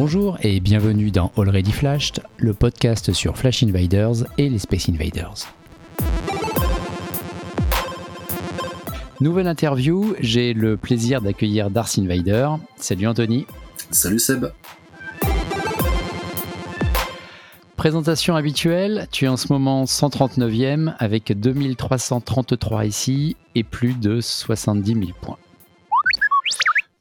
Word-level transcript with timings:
Bonjour 0.00 0.38
et 0.42 0.60
bienvenue 0.60 1.10
dans 1.10 1.32
Already 1.36 1.72
Flashed, 1.72 2.22
le 2.36 2.54
podcast 2.54 3.12
sur 3.12 3.36
Flash 3.36 3.64
Invaders 3.64 4.26
et 4.38 4.48
les 4.48 4.60
Space 4.60 4.88
Invaders. 4.88 5.52
Nouvelle 9.20 9.48
interview, 9.48 10.14
j'ai 10.20 10.54
le 10.54 10.76
plaisir 10.76 11.20
d'accueillir 11.20 11.68
Darth 11.68 11.98
Invader. 11.98 12.48
Salut 12.76 13.08
Anthony. 13.08 13.44
Salut 13.90 14.20
Seb. 14.20 14.46
Présentation 17.76 18.36
habituelle, 18.36 19.08
tu 19.10 19.24
es 19.24 19.28
en 19.28 19.36
ce 19.36 19.52
moment 19.52 19.82
139e 19.82 20.94
avec 21.00 21.36
2333 21.36 22.84
ici 22.84 23.36
et 23.56 23.64
plus 23.64 23.94
de 23.94 24.20
70 24.20 24.92
000 24.92 25.06
points. 25.20 25.38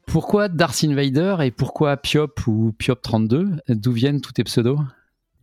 Pourquoi 0.08 0.48
Darth 0.48 0.84
Invader 0.84 1.36
et 1.44 1.52
pourquoi 1.52 1.98
Piop 1.98 2.48
ou 2.48 2.74
Piop32 2.80 3.60
D'où 3.70 3.92
viennent 3.92 4.22
tous 4.22 4.32
tes 4.32 4.44
pseudos? 4.44 4.80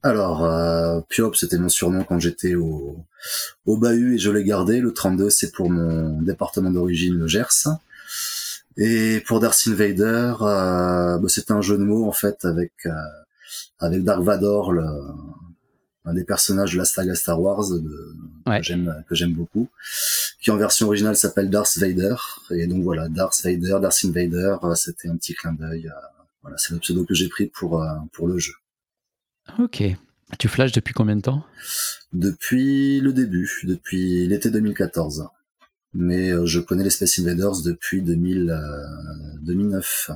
Alors, 0.03 0.45
euh, 0.45 1.01
Piop, 1.09 1.37
c'était 1.37 1.59
mon 1.59 1.69
surnom 1.69 2.03
quand 2.05 2.19
j'étais 2.19 2.55
au, 2.55 3.05
au 3.67 3.77
Bahut 3.77 4.17
et 4.17 4.19
je 4.19 4.31
l'ai 4.31 4.43
gardé. 4.43 4.81
Le 4.81 4.93
32, 4.93 5.31
c'est 5.31 5.53
pour 5.53 5.71
mon 5.71 6.21
département 6.21 6.71
d'origine, 6.71 7.15
le 7.15 7.27
Gers. 7.27 7.69
Et 8.77 9.23
pour 9.27 9.39
Darth 9.39 9.61
Invader, 9.67 10.35
euh, 10.41 11.19
bah, 11.19 11.29
c'est 11.29 11.51
un 11.51 11.61
jeu 11.61 11.79
de 11.79 11.85
mots 11.85 12.07
en 12.07 12.13
fait 12.13 12.45
avec 12.45 12.73
euh, 12.87 12.91
avec 13.79 14.03
Dark 14.03 14.23
Vador, 14.23 14.73
le, 14.73 14.85
un 16.05 16.15
des 16.15 16.25
personnages 16.25 16.73
de 16.73 16.79
la 16.79 16.85
saga 16.85 17.15
Star 17.15 17.41
Wars 17.41 17.65
que 17.69 18.63
j'aime 18.63 19.05
que 19.09 19.15
j'aime 19.15 19.33
beaucoup, 19.33 19.69
qui 20.45 20.51
en 20.51 20.59
version 20.59 20.89
originale 20.89 21.17
s'appelle 21.17 21.49
Darth 21.49 21.79
Vader. 21.79 22.17
Et 22.51 22.67
donc 22.67 22.83
voilà, 22.83 23.09
Darth 23.09 23.41
Vader, 23.43 23.79
Darth 23.81 24.05
Invader, 24.05 24.57
euh, 24.63 24.75
c'était 24.75 25.09
un 25.09 25.17
petit 25.17 25.33
clin 25.33 25.55
d'œil. 25.55 25.91
voilà, 26.43 26.59
c'est 26.59 26.75
le 26.75 26.81
pseudo 26.81 27.07
que 27.07 27.15
j'ai 27.15 27.29
pris 27.29 27.47
pour 27.47 27.83
euh, 27.83 27.95
pour 28.13 28.29
le 28.29 28.39
jeu. 28.39 28.53
Ok. 29.59 29.83
Tu 30.39 30.49
flashes 30.49 30.73
depuis 30.73 30.93
combien 30.93 31.17
de 31.17 31.23
temps? 31.23 31.45
Depuis 32.13 33.01
le 33.01 33.15
début, 33.15 33.63
depuis 33.65 34.27
l'été 34.27 34.51
2014. 34.51 35.29
Mais 35.95 36.31
euh, 36.31 36.45
je 36.45 36.61
connais 36.61 36.85
les 36.85 36.91
Space 36.91 37.19
Invaders 37.21 37.63
depuis 37.63 38.03
2000, 38.03 38.55
2009. 39.41 40.11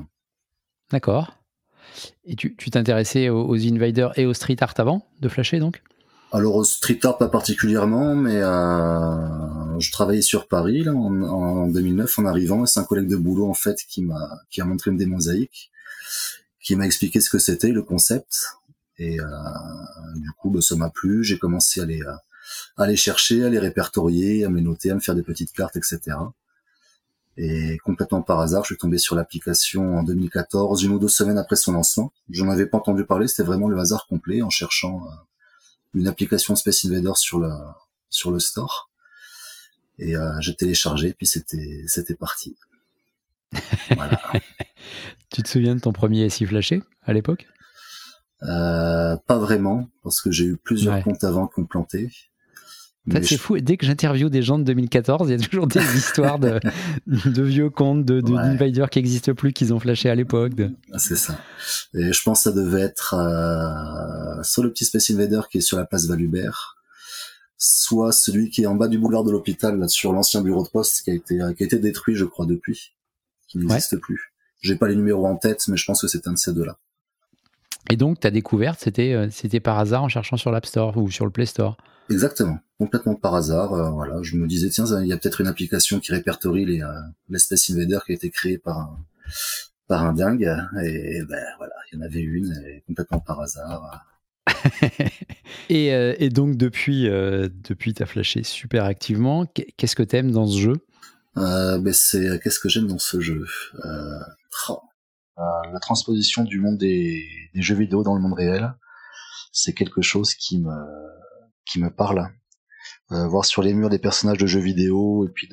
D'accord. 0.90 1.38
Et 2.26 2.36
tu 2.36 2.54
t'intéressais 2.54 3.30
aux, 3.30 3.56
Invaders 3.56 4.18
et 4.18 4.26
au 4.26 4.34
street 4.34 4.56
art 4.60 4.74
avant 4.76 5.08
de 5.20 5.28
flasher 5.28 5.58
donc? 5.58 5.82
Alors 6.30 6.56
au 6.56 6.64
street 6.64 7.00
art 7.04 7.16
pas 7.16 7.28
particulièrement, 7.28 8.14
mais 8.14 8.36
euh, 8.36 9.67
je 9.78 9.92
travaillais 9.92 10.22
sur 10.22 10.48
Paris 10.48 10.84
là, 10.84 10.92
en, 10.94 11.68
2009 11.68 12.18
en 12.18 12.24
arrivant. 12.26 12.66
C'est 12.66 12.80
un 12.80 12.84
collègue 12.84 13.08
de 13.08 13.16
boulot 13.16 13.48
en 13.48 13.54
fait 13.54 13.78
qui 13.88 14.02
m'a 14.02 14.40
qui 14.50 14.60
a 14.60 14.64
montré 14.64 14.90
des 14.92 15.06
mosaïques, 15.06 15.70
qui 16.62 16.76
m'a 16.76 16.86
expliqué 16.86 17.20
ce 17.20 17.30
que 17.30 17.38
c'était 17.38 17.70
le 17.70 17.82
concept. 17.82 18.46
Et 18.98 19.20
euh, 19.20 19.26
du 20.16 20.30
coup, 20.32 20.50
bah, 20.50 20.60
ça 20.60 20.76
m'a 20.76 20.90
plu. 20.90 21.22
J'ai 21.24 21.38
commencé 21.38 21.80
à 21.80 21.84
les 21.84 22.02
à 22.76 22.96
chercher, 22.96 23.44
à 23.44 23.48
les 23.50 23.58
répertorier, 23.58 24.44
à 24.44 24.48
me 24.48 24.60
noter, 24.60 24.90
à 24.90 24.94
me 24.94 25.00
faire 25.00 25.14
des 25.14 25.22
petites 25.22 25.52
cartes, 25.52 25.76
etc. 25.76 26.16
Et 27.36 27.78
complètement 27.84 28.20
par 28.20 28.40
hasard, 28.40 28.64
je 28.64 28.74
suis 28.74 28.78
tombé 28.78 28.98
sur 28.98 29.14
l'application 29.14 29.98
en 29.98 30.02
2014, 30.02 30.82
une 30.82 30.92
ou 30.92 30.98
deux 30.98 31.08
semaines 31.08 31.38
après 31.38 31.54
son 31.54 31.72
lancement. 31.72 32.12
J'en 32.30 32.50
avais 32.50 32.66
pas 32.66 32.78
entendu 32.78 33.04
parler, 33.04 33.28
c'était 33.28 33.44
vraiment 33.44 33.68
le 33.68 33.78
hasard 33.78 34.06
complet 34.08 34.42
en 34.42 34.50
cherchant 34.50 35.04
euh, 35.06 35.10
une 35.94 36.08
application 36.08 36.56
Space 36.56 36.84
Invader 36.84 37.12
sur 37.14 37.38
le 37.38 37.50
sur 38.10 38.32
le 38.32 38.40
store. 38.40 38.87
Et 39.98 40.16
euh, 40.16 40.32
j'ai 40.40 40.54
téléchargé, 40.54 41.12
puis 41.12 41.26
c'était 41.26 41.84
c'était 41.86 42.14
parti. 42.14 42.56
Voilà. 43.96 44.20
tu 45.30 45.42
te 45.42 45.48
souviens 45.48 45.74
de 45.74 45.80
ton 45.80 45.92
premier 45.92 46.28
SI 46.28 46.44
flashé 46.44 46.82
à 47.02 47.12
l'époque? 47.14 47.46
Euh, 48.42 49.16
Pas 49.26 49.38
vraiment, 49.38 49.88
parce 50.02 50.20
que 50.20 50.30
j'ai 50.30 50.44
eu 50.44 50.56
plusieurs 50.56 51.02
comptes 51.02 51.24
avant 51.24 51.46
qu'on 51.46 51.64
plantait 51.64 52.10
c'est 53.22 53.36
fou. 53.36 53.58
Dès 53.58 53.76
que 53.76 53.86
j'interviewe 53.86 54.28
des 54.28 54.42
gens 54.42 54.58
de 54.58 54.64
2014, 54.64 55.28
il 55.28 55.40
y 55.40 55.42
a 55.42 55.46
toujours 55.46 55.66
des 55.66 55.80
histoires 55.96 56.38
de, 56.38 56.60
de, 57.06 57.42
vieux 57.42 57.70
comptes, 57.70 58.04
de, 58.04 58.20
de 58.20 58.86
qui 58.86 58.98
n'existent 58.98 59.34
plus, 59.34 59.52
qu'ils 59.52 59.72
ont 59.74 59.80
flashé 59.80 60.10
à 60.10 60.14
l'époque. 60.14 60.52
Ah, 60.92 60.98
c'est 60.98 61.16
ça. 61.16 61.38
Et 61.94 62.12
je 62.12 62.22
pense 62.22 62.40
que 62.40 62.50
ça 62.50 62.52
devait 62.52 62.80
être 62.80 63.14
euh, 63.14 64.42
soit 64.42 64.64
le 64.64 64.70
petit 64.70 64.84
Space 64.84 65.10
Invader 65.10 65.42
qui 65.50 65.58
est 65.58 65.62
sur 65.62 65.76
la 65.76 65.84
place 65.84 66.06
Valubert, 66.06 66.77
soit 67.58 68.12
celui 68.12 68.50
qui 68.50 68.62
est 68.62 68.66
en 68.66 68.76
bas 68.76 68.88
du 68.88 68.98
boulevard 68.98 69.24
de 69.24 69.32
l'hôpital, 69.32 69.88
sur 69.90 70.12
l'ancien 70.12 70.40
bureau 70.42 70.62
de 70.62 70.68
poste, 70.68 71.02
qui 71.02 71.10
a 71.10 71.14
été, 71.14 71.38
qui 71.56 71.62
a 71.62 71.66
été 71.66 71.78
détruit, 71.78 72.14
je 72.14 72.24
crois, 72.24 72.46
depuis, 72.46 72.94
qui 73.48 73.58
n'existe 73.58 73.98
plus. 73.98 74.32
J'ai 74.60 74.76
pas 74.76 74.88
les 74.88 74.96
numéros 74.96 75.26
en 75.26 75.36
tête, 75.36 75.66
mais 75.68 75.76
je 75.76 75.84
pense 75.84 76.00
que 76.00 76.08
c'est 76.08 76.26
un 76.26 76.32
de 76.32 76.38
ces 76.38 76.52
deux-là. 76.52 76.78
Et 77.90 77.96
donc, 77.96 78.20
ta 78.20 78.30
découverte, 78.30 78.80
c'était, 78.80 79.12
euh, 79.12 79.28
c'était 79.30 79.60
par 79.60 79.78
hasard 79.78 80.02
en 80.02 80.08
cherchant 80.08 80.36
sur 80.36 80.50
l'App 80.50 80.66
Store 80.66 80.96
ou 80.96 81.10
sur 81.10 81.24
le 81.24 81.30
Play 81.30 81.46
Store? 81.46 81.76
Exactement, 82.10 82.58
complètement 82.78 83.14
par 83.14 83.34
hasard. 83.34 83.72
Euh, 83.72 83.90
voilà, 83.90 84.22
je 84.22 84.36
me 84.36 84.46
disais 84.46 84.68
tiens, 84.68 84.84
il 85.02 85.08
y 85.08 85.12
a 85.12 85.16
peut-être 85.16 85.40
une 85.40 85.46
application 85.46 86.00
qui 86.00 86.12
répertorie 86.12 86.64
les 86.64 86.82
euh, 86.82 86.92
l'espèce 87.28 87.70
invader 87.70 87.98
qui 88.06 88.12
a 88.12 88.14
été 88.14 88.30
créée 88.30 88.58
par 88.58 88.78
un 88.78 88.98
par 89.86 90.04
un 90.04 90.12
dingue 90.12 90.54
et, 90.82 91.22
ben 91.28 91.44
voilà, 91.56 91.74
il 91.90 91.98
y 91.98 91.98
en 91.98 92.04
avait 92.04 92.20
une 92.20 92.52
et 92.66 92.82
complètement 92.86 93.20
par 93.20 93.40
hasard. 93.40 94.04
et, 95.68 95.94
euh, 95.94 96.14
et, 96.18 96.28
donc 96.30 96.56
depuis 96.56 97.08
euh, 97.08 97.48
depuis 97.52 97.94
t'as 97.94 98.06
flashé 98.06 98.42
super 98.42 98.84
activement. 98.84 99.46
Qu'est-ce 99.76 99.96
que 99.96 100.02
t'aimes 100.02 100.30
dans 100.30 100.46
ce 100.46 100.58
jeu? 100.58 100.86
Euh, 101.36 101.78
ben 101.78 101.92
c'est 101.92 102.40
qu'est-ce 102.42 102.58
que 102.58 102.68
j'aime 102.68 102.86
dans 102.86 102.98
ce 102.98 103.20
jeu? 103.20 103.46
La 105.36 105.80
transposition 105.80 106.44
du 106.44 106.60
monde 106.60 106.78
des, 106.78 107.24
jeux 107.54 107.76
vidéo 107.76 108.02
dans 108.02 108.14
le 108.14 108.20
monde 108.20 108.34
réel, 108.34 108.74
c'est 109.52 109.72
quelque 109.72 110.02
chose 110.02 110.34
qui 110.34 110.58
me 110.58 110.74
qui 111.64 111.80
me 111.80 111.90
parle. 111.90 112.28
Voir 113.10 113.46
sur 113.46 113.62
les 113.62 113.72
murs 113.72 113.88
des 113.88 113.98
personnages 113.98 114.38
de 114.38 114.46
jeux 114.46 114.60
vidéo 114.60 115.26
et 115.26 115.30
puis 115.30 115.48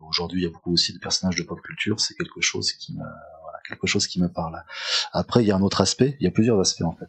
aujourd'hui 0.00 0.40
il 0.40 0.44
y 0.44 0.46
a 0.46 0.50
beaucoup 0.50 0.72
aussi 0.72 0.92
de 0.92 0.98
personnages 0.98 1.36
de 1.36 1.42
pop 1.42 1.60
culture, 1.60 1.98
c'est 1.98 2.14
quelque 2.14 2.40
chose 2.40 2.72
qui 2.72 2.94
me 2.94 3.02
quelque 3.68 3.86
chose 3.86 4.06
qui 4.06 4.20
me 4.20 4.28
parle. 4.28 4.62
Après 5.12 5.42
il 5.42 5.46
y 5.46 5.50
a 5.50 5.56
un 5.56 5.62
autre 5.62 5.80
aspect, 5.80 6.16
il 6.20 6.24
y 6.24 6.26
a 6.26 6.30
plusieurs 6.30 6.60
aspects 6.60 6.82
en 6.82 6.96
fait. 6.96 7.08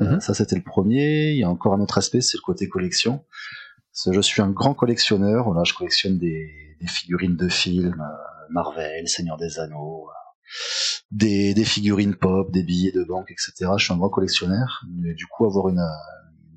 Euh, 0.00 0.14
mhm. 0.14 0.20
ça 0.20 0.34
c'était 0.34 0.56
le 0.56 0.62
premier. 0.62 1.30
Il 1.30 1.38
y 1.38 1.44
a 1.44 1.50
encore 1.50 1.74
un 1.74 1.80
autre 1.80 1.98
aspect, 1.98 2.20
c'est 2.20 2.36
le 2.36 2.42
côté 2.42 2.68
collection. 2.68 3.24
Je 4.10 4.20
suis 4.20 4.40
un 4.40 4.50
grand 4.50 4.74
collectionneur. 4.74 5.44
Voilà, 5.44 5.64
je 5.64 5.74
collectionne 5.74 6.18
des, 6.18 6.48
des 6.80 6.86
figurines 6.86 7.36
de 7.36 7.48
films, 7.48 8.00
euh, 8.00 8.46
Marvel, 8.50 9.08
Seigneur 9.08 9.36
des 9.36 9.58
Anneaux, 9.58 10.08
des, 11.10 11.54
des, 11.54 11.64
figurines 11.64 12.14
pop, 12.14 12.50
des 12.50 12.62
billets 12.62 12.92
de 12.92 13.04
banque, 13.04 13.30
etc. 13.30 13.72
Je 13.76 13.84
suis 13.84 13.92
un 13.92 13.98
grand 13.98 14.08
collectionneur. 14.08 14.84
Mais 14.88 15.12
du 15.12 15.26
coup, 15.26 15.44
avoir 15.44 15.68
une, 15.68 15.84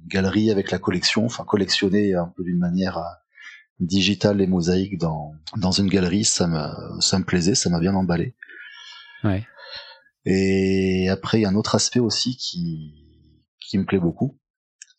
galerie 0.08 0.52
avec 0.52 0.72
la 0.72 0.80
collection, 0.80 1.26
enfin 1.26 1.44
collectionner 1.44 2.14
un 2.14 2.32
peu 2.36 2.44
d'une 2.44 2.60
manière 2.60 2.98
euh, 2.98 3.10
digitale 3.80 4.38
les 4.38 4.48
mosaïques 4.48 4.98
dans, 4.98 5.34
dans 5.58 5.72
une 5.72 5.88
galerie, 5.88 6.24
ça 6.24 6.48
me, 6.48 7.02
ça 7.02 7.20
me 7.20 7.24
plaisait, 7.24 7.56
ça 7.56 7.70
m'a 7.70 7.80
bien 7.80 7.96
emballé. 7.96 8.36
Et 10.26 11.10
après, 11.10 11.40
il 11.40 11.42
y 11.42 11.46
a 11.46 11.50
un 11.50 11.56
autre 11.56 11.76
aspect 11.76 12.00
aussi 12.00 12.38
qui, 12.38 13.78
me 13.78 13.86
plaît 13.86 14.00
beaucoup, 14.00 14.40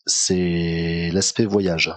c'est 0.05 1.09
l'aspect 1.13 1.45
voyage. 1.45 1.91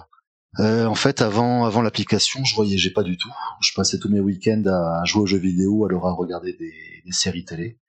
Euh, 0.59 0.85
en 0.85 0.95
fait, 0.95 1.21
avant, 1.21 1.81
l'application, 1.81 2.43
je 2.45 2.55
voyageais 2.55 2.91
pas 2.91 3.03
du 3.03 3.17
tout. 3.17 3.31
Je 3.61 3.71
passais 3.75 3.99
tous 3.99 4.09
mes 4.09 4.21
week-ends 4.21 4.63
à 4.65 5.03
jouer 5.05 5.23
aux 5.23 5.27
jeux 5.27 5.37
vidéo, 5.37 5.85
alors 5.85 6.07
à 6.07 6.13
regarder 6.13 6.53
des, 6.53 7.11
séries 7.11 7.43
télé. 7.43 7.79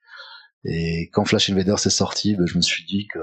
Et 0.65 1.11
quand 1.13 1.25
Flash 1.25 1.51
Invader 1.51 1.77
s'est 1.77 1.91
sorti, 1.91 2.35
ben, 2.35 2.47
je 2.47 2.57
me 2.57 2.63
suis 2.63 2.85
dit 2.85 3.07
que 3.13 3.21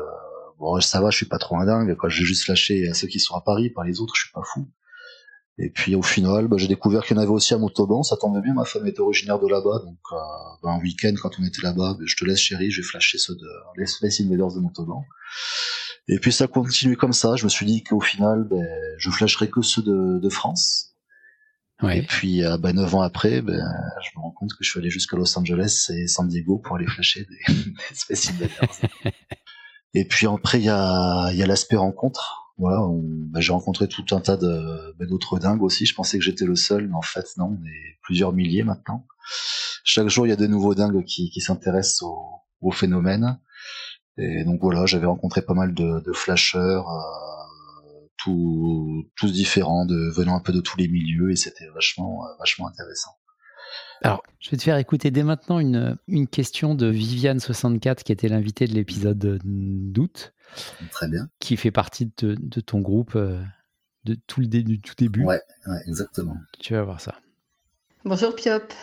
bon, 0.57 0.79
ça 0.79 1.01
va, 1.01 1.09
je 1.09 1.17
suis 1.17 1.25
pas 1.25 1.39
trop 1.39 1.57
un 1.57 1.65
dingue. 1.65 1.95
J'ai 2.07 2.23
juste 2.23 2.45
flashé 2.45 2.87
à 2.87 2.93
ceux 2.93 3.07
qui 3.07 3.19
sont 3.19 3.35
à 3.35 3.41
Paris, 3.41 3.69
par 3.69 3.83
les 3.83 3.99
autres, 3.99 4.15
je 4.15 4.23
suis 4.23 4.31
pas 4.31 4.43
fou. 4.43 4.67
Et 5.59 5.69
puis 5.71 5.95
au 5.95 6.03
final, 6.03 6.47
bah, 6.47 6.57
j'ai 6.59 6.67
découvert 6.67 7.03
qu'il 7.03 7.15
y 7.15 7.19
en 7.19 7.23
avait 7.23 7.31
aussi 7.31 7.53
à 7.53 7.57
Montauban, 7.57 8.03
ça 8.03 8.15
tombait 8.15 8.41
bien, 8.41 8.53
ma 8.53 8.65
femme 8.65 8.85
était 8.85 8.99
originaire 8.99 9.39
de 9.39 9.47
là-bas, 9.47 9.79
donc 9.83 9.97
euh, 10.11 10.15
bah, 10.61 10.69
un 10.69 10.79
week-end 10.79 11.13
quand 11.19 11.31
on 11.39 11.43
était 11.43 11.63
là-bas, 11.63 11.95
bah, 11.97 12.03
je 12.05 12.15
te 12.15 12.25
laisse 12.25 12.39
chérie, 12.39 12.69
je 12.69 12.81
vais 12.81 12.87
flasher 12.87 13.17
ceux 13.17 13.35
de 13.35 13.47
les 13.75 13.87
Space 13.87 14.21
Invaders 14.21 14.53
de 14.53 14.59
Montauban. 14.59 15.03
Et 16.07 16.19
puis 16.19 16.31
ça 16.31 16.47
continue 16.47 16.95
comme 16.95 17.13
ça, 17.13 17.35
je 17.35 17.43
me 17.43 17.49
suis 17.49 17.65
dit 17.65 17.83
qu'au 17.83 17.99
final, 17.99 18.47
ben, 18.49 18.65
je 18.99 19.09
flasherais 19.09 19.49
que 19.49 19.61
ceux 19.63 19.81
de, 19.81 20.19
de 20.19 20.29
France. 20.29 20.93
Ouais. 21.81 21.99
Et 21.99 22.01
puis 22.03 22.43
euh, 22.43 22.57
ben, 22.57 22.73
9 22.73 22.95
ans 22.95 23.01
après, 23.01 23.41
ben, 23.41 23.59
je 24.03 24.17
me 24.17 24.21
rends 24.21 24.31
compte 24.31 24.51
que 24.51 24.63
je 24.63 24.69
suis 24.69 24.79
allé 24.79 24.91
jusqu'à 24.91 25.17
Los 25.17 25.37
Angeles 25.37 25.89
et 25.89 26.07
San 26.07 26.27
Diego 26.27 26.59
pour 26.59 26.75
aller 26.75 26.87
flasher 26.87 27.25
des, 27.25 27.53
des 27.53 27.95
Space 27.95 28.29
Invaders. 28.29 28.81
Et 29.93 30.05
puis 30.05 30.27
après, 30.27 30.59
il 30.59 30.65
y 30.65 30.69
a, 30.69 31.31
y 31.33 31.41
a 31.41 31.47
l'aspect 31.47 31.75
rencontre. 31.75 32.46
Voilà, 32.57 32.81
bah, 33.31 33.39
j'ai 33.39 33.51
rencontré 33.51 33.87
tout 33.87 34.05
un 34.11 34.19
tas 34.19 34.35
bah, 34.37 35.05
d'autres 35.05 35.39
dingues 35.39 35.61
aussi. 35.61 35.85
Je 35.85 35.93
pensais 35.93 36.17
que 36.17 36.23
j'étais 36.23 36.45
le 36.45 36.55
seul, 36.55 36.87
mais 36.87 36.95
en 36.95 37.01
fait 37.01 37.25
non, 37.37 37.57
on 37.59 37.65
est 37.65 37.97
plusieurs 38.01 38.33
milliers 38.33 38.63
maintenant. 38.63 39.05
Chaque 39.83 40.09
jour, 40.09 40.25
il 40.25 40.29
y 40.29 40.33
a 40.33 40.37
des 40.37 40.47
nouveaux 40.47 40.75
dingues 40.75 41.03
qui, 41.05 41.31
s'intéressent 41.39 42.01
au, 42.03 42.17
au, 42.61 42.71
phénomène. 42.71 43.39
Et 44.17 44.43
donc 44.43 44.59
voilà, 44.61 44.85
j'avais 44.85 45.05
rencontré 45.05 45.41
pas 45.43 45.53
mal 45.53 45.73
de, 45.73 46.01
de 46.03 46.13
flasheurs, 46.13 46.89
euh, 46.89 48.07
tous 49.15 49.31
différents, 49.31 49.85
de, 49.85 50.11
venant 50.15 50.35
un 50.35 50.41
peu 50.41 50.51
de 50.51 50.59
tous 50.59 50.77
les 50.77 50.87
milieux, 50.87 51.31
et 51.31 51.35
c'était 51.35 51.67
vachement, 51.69 52.23
vachement 52.39 52.67
intéressant. 52.67 53.11
Alors, 54.03 54.23
je 54.39 54.51
vais 54.51 54.57
te 54.57 54.63
faire 54.63 54.77
écouter 54.77 55.11
dès 55.11 55.23
maintenant 55.23 55.59
une, 55.59 55.97
une 56.07 56.27
question 56.27 56.75
de 56.75 56.91
Viviane64, 56.91 58.03
qui 58.03 58.11
était 58.11 58.27
l'invité 58.27 58.67
de 58.67 58.73
l'épisode 58.73 59.39
d'août. 59.43 60.33
Très 60.91 61.07
bien. 61.07 61.27
Qui 61.39 61.57
fait 61.57 61.71
partie 61.71 62.11
de, 62.17 62.35
de 62.39 62.61
ton 62.61 62.79
groupe 62.79 63.15
euh, 63.15 63.41
de 64.05 64.15
tout 64.27 64.41
le 64.41 64.47
du 64.47 64.79
tout 64.79 64.95
début. 64.97 65.23
Ouais, 65.23 65.41
ouais, 65.67 65.79
exactement. 65.87 66.35
Tu 66.59 66.73
vas 66.73 66.83
voir 66.83 67.01
ça. 67.01 67.15
Bonjour 68.05 68.33
Piop. 68.35 68.73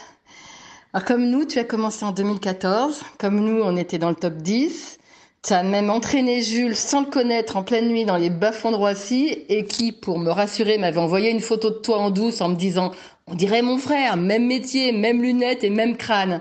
Alors 0.92 1.06
comme 1.06 1.28
nous, 1.30 1.44
tu 1.44 1.58
as 1.58 1.64
commencé 1.64 2.04
en 2.04 2.12
2014. 2.12 3.02
Comme 3.18 3.40
nous, 3.40 3.62
on 3.62 3.76
était 3.76 3.98
dans 3.98 4.10
le 4.10 4.16
top 4.16 4.34
10. 4.34 4.98
Tu 5.42 5.52
as 5.52 5.62
même 5.62 5.90
entraîné 5.90 6.42
Jules 6.42 6.76
sans 6.76 7.02
le 7.02 7.10
connaître 7.10 7.56
en 7.56 7.62
pleine 7.62 7.88
nuit 7.88 8.04
dans 8.04 8.16
les 8.16 8.30
bas-fonds 8.30 8.70
de 8.70 8.76
Roissy 8.76 9.44
et 9.48 9.66
qui, 9.66 9.92
pour 9.92 10.18
me 10.18 10.30
rassurer, 10.30 10.78
m'avait 10.78 11.00
envoyé 11.00 11.30
une 11.30 11.40
photo 11.40 11.70
de 11.70 11.76
toi 11.76 11.98
en 11.98 12.10
douce 12.10 12.40
en 12.40 12.48
me 12.48 12.56
disant 12.56 12.92
on 13.26 13.34
dirait 13.34 13.62
mon 13.62 13.78
frère, 13.78 14.16
même 14.16 14.46
métier, 14.46 14.92
même 14.92 15.22
lunettes 15.22 15.64
et 15.64 15.70
même 15.70 15.96
crâne. 15.96 16.40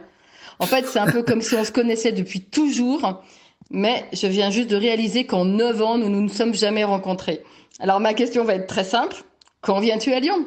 En 0.60 0.66
fait, 0.66 0.86
c'est 0.88 1.00
un 1.00 1.12
peu 1.12 1.24
comme 1.24 1.42
si 1.42 1.56
on 1.56 1.64
se 1.64 1.72
connaissait 1.72 2.12
depuis 2.12 2.42
toujours, 2.42 3.24
mais 3.72 4.06
je 4.14 4.28
viens 4.28 4.50
juste 4.50 4.70
de 4.70 4.76
réaliser 4.76 5.26
qu'en 5.26 5.46
9 5.46 5.82
ans, 5.82 5.98
nous 5.98 6.10
ne 6.10 6.20
nous 6.20 6.30
sommes 6.30 6.54
jamais 6.54 6.84
rencontrés. 6.84 7.44
Alors 7.80 8.00
ma 8.00 8.14
question 8.14 8.44
va 8.44 8.56
être 8.56 8.68
très 8.68 8.84
simple. 8.84 9.18
Quand 9.62 9.80
viens-tu 9.80 10.14
à 10.14 10.20
Lyon? 10.20 10.46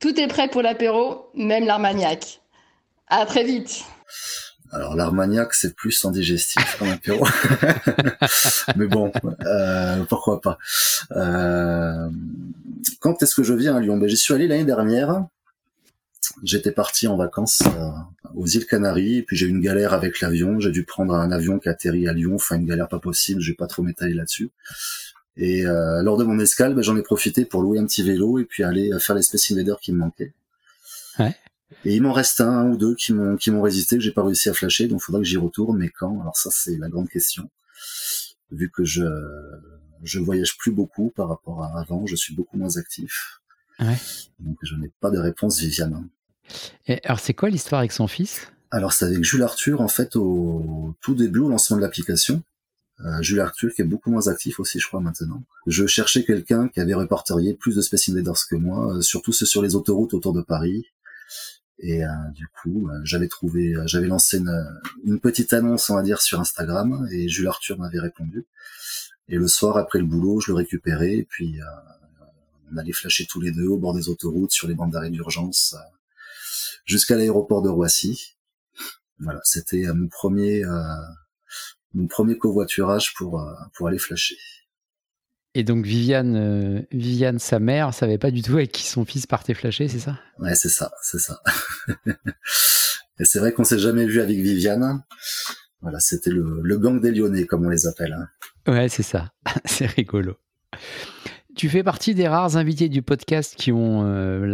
Tout 0.00 0.18
est 0.18 0.26
prêt 0.26 0.48
pour 0.48 0.62
l'apéro, 0.62 1.30
même 1.34 1.66
l'Armagnac. 1.66 2.40
À 3.08 3.26
très 3.26 3.44
vite. 3.44 3.84
Alors 4.72 4.96
l'Armagnac, 4.96 5.54
c'est 5.54 5.76
plus 5.76 6.04
en 6.04 6.10
digestif 6.10 6.78
qu'en 6.78 6.90
apéro. 6.90 7.24
Mais 8.76 8.86
bon, 8.86 9.12
euh, 9.46 10.02
pourquoi 10.08 10.40
pas. 10.40 10.58
Euh, 11.12 12.08
quand 12.98 13.22
est-ce 13.22 13.36
que 13.36 13.44
je 13.44 13.54
viens 13.54 13.76
à 13.76 13.80
Lyon? 13.80 13.98
Ben, 13.98 14.08
J'y 14.08 14.16
suis 14.16 14.34
allé 14.34 14.48
l'année 14.48 14.64
dernière 14.64 15.26
j'étais 16.42 16.72
parti 16.72 17.06
en 17.06 17.16
vacances 17.16 17.62
euh, 17.66 17.90
aux 18.34 18.46
îles 18.46 18.66
Canaries, 18.66 19.18
et 19.18 19.22
puis 19.22 19.36
j'ai 19.36 19.46
eu 19.46 19.50
une 19.50 19.60
galère 19.60 19.92
avec 19.92 20.20
l'avion. 20.20 20.60
J'ai 20.60 20.70
dû 20.70 20.84
prendre 20.84 21.14
un 21.14 21.30
avion 21.32 21.58
qui 21.58 21.68
atterrit 21.68 22.08
à 22.08 22.12
Lyon, 22.12 22.34
enfin 22.36 22.56
une 22.56 22.66
galère 22.66 22.88
pas 22.88 22.98
possible. 22.98 23.40
Je 23.40 23.52
vais 23.52 23.56
pas 23.56 23.66
trop 23.66 23.82
m'étaler 23.82 24.14
là-dessus. 24.14 24.50
Et 25.36 25.66
euh, 25.66 26.02
lors 26.02 26.16
de 26.16 26.24
mon 26.24 26.38
escale, 26.38 26.74
ben, 26.74 26.82
j'en 26.82 26.96
ai 26.96 27.02
profité 27.02 27.44
pour 27.44 27.62
louer 27.62 27.78
un 27.78 27.86
petit 27.86 28.02
vélo 28.02 28.38
et 28.38 28.44
puis 28.44 28.62
aller 28.62 28.90
faire 29.00 29.16
les 29.16 29.22
Space 29.22 29.50
Invaders 29.50 29.80
qui 29.80 29.92
me 29.92 29.98
manquaient. 29.98 30.32
Ouais. 31.18 31.36
Et 31.84 31.96
il 31.96 32.02
m'en 32.02 32.12
reste 32.12 32.40
un 32.40 32.68
ou 32.68 32.76
deux 32.76 32.94
qui 32.94 33.12
m'ont 33.12 33.36
qui 33.36 33.50
m'ont 33.50 33.62
résisté, 33.62 33.96
que 33.96 34.02
j'ai 34.02 34.12
pas 34.12 34.24
réussi 34.24 34.48
à 34.48 34.54
flasher, 34.54 34.86
donc 34.86 35.00
il 35.00 35.04
faudra 35.04 35.20
que 35.20 35.26
j'y 35.26 35.36
retourne. 35.36 35.78
Mais 35.78 35.88
quand? 35.88 36.20
Alors 36.20 36.36
ça, 36.36 36.50
c'est 36.52 36.76
la 36.76 36.88
grande 36.88 37.08
question. 37.08 37.50
Vu 38.52 38.70
que 38.70 38.84
je 38.84 39.04
je 40.02 40.18
voyage 40.18 40.56
plus 40.58 40.70
beaucoup 40.70 41.10
par 41.16 41.28
rapport 41.28 41.62
à 41.62 41.80
avant, 41.80 42.06
je 42.06 42.14
suis 42.14 42.34
beaucoup 42.34 42.56
moins 42.56 42.76
actif. 42.76 43.40
Ouais. 43.80 43.96
Donc 44.38 44.58
je 44.62 44.76
n'ai 44.76 44.90
pas 45.00 45.10
de 45.10 45.18
réponse 45.18 45.58
Viviane. 45.58 46.08
Alors 47.04 47.20
c'est 47.20 47.34
quoi 47.34 47.50
l'histoire 47.50 47.80
avec 47.80 47.92
son 47.92 48.06
fils? 48.06 48.50
Alors 48.70 48.92
c'est 48.92 49.04
avec 49.04 49.22
Jules 49.22 49.42
Arthur 49.42 49.80
en 49.80 49.88
fait 49.88 50.16
au 50.16 50.94
tout 51.00 51.14
début 51.14 51.38
au 51.38 51.48
lancement 51.48 51.76
de 51.76 51.82
l'application. 51.82 52.42
Euh, 53.04 53.22
Jules 53.22 53.40
Arthur 53.40 53.72
qui 53.72 53.82
est 53.82 53.84
beaucoup 53.84 54.10
moins 54.10 54.28
actif 54.28 54.60
aussi 54.60 54.78
je 54.80 54.86
crois 54.86 55.00
maintenant. 55.00 55.44
Je 55.66 55.86
cherchais 55.86 56.24
quelqu'un 56.24 56.68
qui 56.68 56.80
avait 56.80 56.94
répertorié 56.94 57.54
plus 57.54 57.76
de 57.76 57.82
Space 57.82 58.08
Invaders 58.08 58.48
que 58.48 58.56
moi, 58.56 58.96
euh, 58.96 59.00
surtout 59.00 59.32
ceux 59.32 59.46
sur 59.46 59.62
les 59.62 59.74
autoroutes 59.74 60.14
autour 60.14 60.32
de 60.32 60.42
Paris. 60.42 60.86
Et 61.78 62.04
euh, 62.04 62.08
du 62.34 62.46
coup, 62.48 62.88
j'avais 63.02 63.28
trouvé, 63.28 63.74
j'avais 63.84 64.06
lancé 64.06 64.38
une, 64.38 64.64
une, 65.04 65.20
petite 65.20 65.52
annonce, 65.52 65.90
on 65.90 65.96
va 65.96 66.02
dire, 66.02 66.22
sur 66.22 66.40
Instagram, 66.40 67.08
et 67.10 67.28
Jules 67.28 67.48
Arthur 67.48 67.78
m'avait 67.78 67.98
répondu. 67.98 68.46
Et 69.28 69.36
le 69.36 69.48
soir, 69.48 69.76
après 69.76 69.98
le 69.98 70.04
boulot, 70.04 70.40
je 70.40 70.52
le 70.52 70.56
récupérais, 70.56 71.14
et 71.14 71.24
puis 71.24 71.58
on 72.72 72.76
allait 72.76 72.92
flasher 72.92 73.26
tous 73.26 73.40
les 73.40 73.50
deux 73.50 73.66
au 73.66 73.76
bord 73.76 73.92
des 73.92 74.08
autoroutes, 74.08 74.52
sur 74.52 74.68
les 74.68 74.74
bandes 74.74 74.92
d'arrêt 74.92 75.10
d'urgence, 75.10 75.76
jusqu'à 76.84 77.16
l'aéroport 77.16 77.62
de 77.62 77.68
Roissy. 77.68 78.36
Voilà, 79.18 79.40
c'était 79.44 79.86
euh, 79.86 79.94
mon 79.94 80.08
premier 80.08 80.64
euh, 80.64 80.82
mon 81.92 82.06
premier 82.06 82.36
covoiturage 82.36 83.14
pour 83.14 83.44
pour 83.74 83.88
aller 83.88 83.98
flasher. 83.98 84.36
Et 85.56 85.62
donc 85.62 85.86
Viviane, 85.86 86.84
Viviane, 86.90 87.38
sa 87.38 87.60
mère, 87.60 87.94
savait 87.94 88.18
pas 88.18 88.32
du 88.32 88.42
tout 88.42 88.54
avec 88.54 88.72
qui 88.72 88.84
son 88.84 89.04
fils 89.04 89.24
partait 89.26 89.54
flasher, 89.54 89.86
c'est 89.86 90.00
ça? 90.00 90.18
Ouais, 90.40 90.56
c'est 90.56 90.68
ça, 90.68 90.92
c'est 91.00 91.20
ça. 91.20 91.40
Et 93.20 93.24
c'est 93.24 93.38
vrai 93.38 93.52
qu'on 93.52 93.64
s'est 93.64 93.78
jamais 93.78 94.06
vu 94.06 94.20
avec 94.20 94.36
Viviane. 94.38 95.04
Voilà, 95.80 96.00
c'était 96.00 96.30
le, 96.30 96.60
le 96.62 96.78
gang 96.78 97.00
des 97.00 97.12
Lyonnais, 97.12 97.46
comme 97.46 97.66
on 97.66 97.68
les 97.68 97.86
appelle. 97.86 98.12
Hein. 98.12 98.28
Ouais, 98.72 98.88
c'est 98.88 99.02
ça. 99.02 99.32
c'est 99.64 99.86
rigolo. 99.86 100.36
Tu 101.56 101.68
fais 101.68 101.84
partie 101.84 102.14
des 102.14 102.26
rares 102.26 102.56
invités 102.56 102.88
du 102.88 103.02
podcast 103.02 103.54
qui 103.56 103.70
ont 103.70 104.04
euh, 104.04 104.44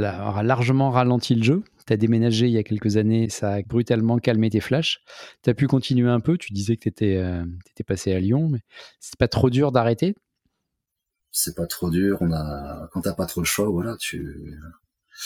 largement 0.43 0.91
ralenti 0.91 1.35
le 1.35 1.43
jeu. 1.43 1.63
Tu 1.87 1.93
as 1.93 1.97
déménagé 1.97 2.47
il 2.47 2.53
y 2.53 2.59
a 2.59 2.63
quelques 2.63 2.99
années, 2.99 3.29
ça 3.31 3.55
a 3.55 3.63
brutalement 3.63 4.19
calmé 4.19 4.51
tes 4.51 4.61
flashs. 4.61 5.01
Tu 5.43 5.51
as 5.51 5.55
pu 5.55 5.67
continuer 5.67 6.11
un 6.11 6.21
peu, 6.21 6.37
tu 6.37 6.53
disais 6.53 6.77
que 6.77 6.83
tu 6.83 6.89
étais, 6.89 7.17
euh, 7.17 7.45
passé 7.87 8.13
à 8.13 8.21
Lyon, 8.21 8.49
mais 8.51 8.61
c'est 9.01 9.17
pas 9.17 9.29
trop 9.29 9.49
dur 9.49 9.73
d'arrêter? 9.73 10.15
C'est 11.33 11.57
pas 11.57 11.67
trop 11.67 11.91
dur, 11.91 12.19
on 12.21 12.33
a... 12.33 12.89
quand 12.93 13.01
t'as 13.01 13.15
pas 13.15 13.27
trop 13.27 13.41
le 13.41 13.47
choix, 13.47 13.69
voilà, 13.71 13.97
tu... 13.99 14.59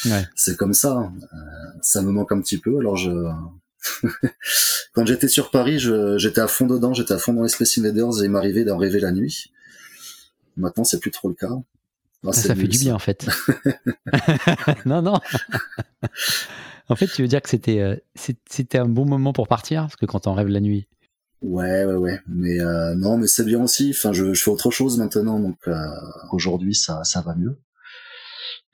Ouais. 0.06 0.24
C'est 0.36 0.56
comme 0.56 0.74
ça, 0.74 1.00
euh, 1.00 1.36
ça 1.82 2.02
me 2.02 2.10
manque 2.12 2.30
un 2.30 2.40
petit 2.40 2.58
peu, 2.58 2.78
alors 2.78 2.96
je... 2.96 3.10
quand 4.94 5.04
j'étais 5.04 5.28
sur 5.28 5.50
Paris, 5.50 5.80
j'étais 6.18 6.40
à 6.40 6.46
fond 6.46 6.66
dedans, 6.66 6.94
j'étais 6.94 7.14
à 7.14 7.18
fond 7.18 7.32
dans 7.32 7.42
les 7.42 7.48
Space 7.48 7.78
Invaders 7.78 8.22
et 8.22 8.26
il 8.26 8.30
m'arrivait 8.30 8.64
d'en 8.64 8.78
rêver 8.78 9.00
la 9.00 9.10
nuit. 9.10 9.50
Maintenant, 10.56 10.84
c'est 10.84 11.00
plus 11.00 11.10
trop 11.10 11.28
le 11.28 11.34
cas. 11.34 11.50
Ça 12.32 12.54
fait 12.54 12.68
du 12.68 12.78
bien, 12.78 12.94
en 12.94 12.98
fait. 12.98 13.26
non, 14.86 15.02
non. 15.02 15.18
en 16.88 16.96
fait, 16.96 17.06
tu 17.06 17.22
veux 17.22 17.28
dire 17.28 17.42
que 17.42 17.48
c'était 17.48 17.80
euh, 17.80 17.96
c'était 18.14 18.78
un 18.78 18.88
bon 18.88 19.04
moment 19.04 19.32
pour 19.32 19.48
partir, 19.48 19.82
parce 19.82 19.96
que 19.96 20.06
quand 20.06 20.26
on 20.26 20.34
rêve 20.34 20.48
la 20.48 20.60
nuit. 20.60 20.86
Ouais, 21.42 21.84
ouais, 21.84 21.94
ouais. 21.94 22.20
Mais 22.26 22.58
euh, 22.60 22.94
non, 22.94 23.18
mais 23.18 23.26
c'est 23.26 23.44
bien 23.44 23.62
aussi. 23.62 23.90
Enfin, 23.90 24.12
je, 24.12 24.32
je, 24.32 24.42
fais 24.42 24.50
autre 24.50 24.70
chose 24.70 24.98
maintenant, 24.98 25.38
donc 25.38 25.58
euh, 25.68 25.74
aujourd'hui, 26.32 26.74
ça, 26.74 27.04
ça 27.04 27.20
va 27.20 27.34
mieux. 27.34 27.58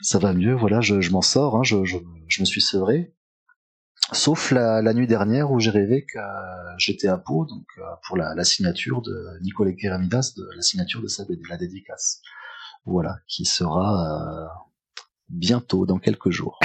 Ça 0.00 0.18
va 0.18 0.32
mieux. 0.32 0.54
Voilà, 0.54 0.80
je, 0.80 1.00
je 1.00 1.10
m'en 1.10 1.22
sors. 1.22 1.56
Hein, 1.56 1.62
je, 1.64 1.84
je, 1.84 1.96
je, 2.28 2.40
me 2.40 2.46
suis 2.46 2.60
sevré. 2.60 3.12
Sauf 4.12 4.50
la, 4.50 4.82
la 4.82 4.92
nuit 4.92 5.06
dernière 5.06 5.52
où 5.52 5.60
j'ai 5.60 5.70
rêvé 5.70 6.04
que 6.04 6.18
j'étais 6.78 7.06
à 7.06 7.16
Pau, 7.16 7.44
donc 7.44 7.64
pour 8.06 8.16
la, 8.16 8.34
la, 8.34 8.44
signature 8.44 9.02
de 9.02 9.38
Nicolas 9.40 9.72
Keramidas, 9.72 10.32
de 10.36 10.48
la 10.56 10.62
signature 10.62 11.00
de 11.00 11.06
sa 11.06 11.24
de 11.24 11.38
la 11.48 11.56
dédicace. 11.56 12.20
Voilà, 12.86 13.18
qui 13.28 13.44
sera 13.44 14.42
euh, 14.42 14.46
bientôt, 15.28 15.86
dans 15.86 15.98
quelques 15.98 16.30
jours. 16.30 16.58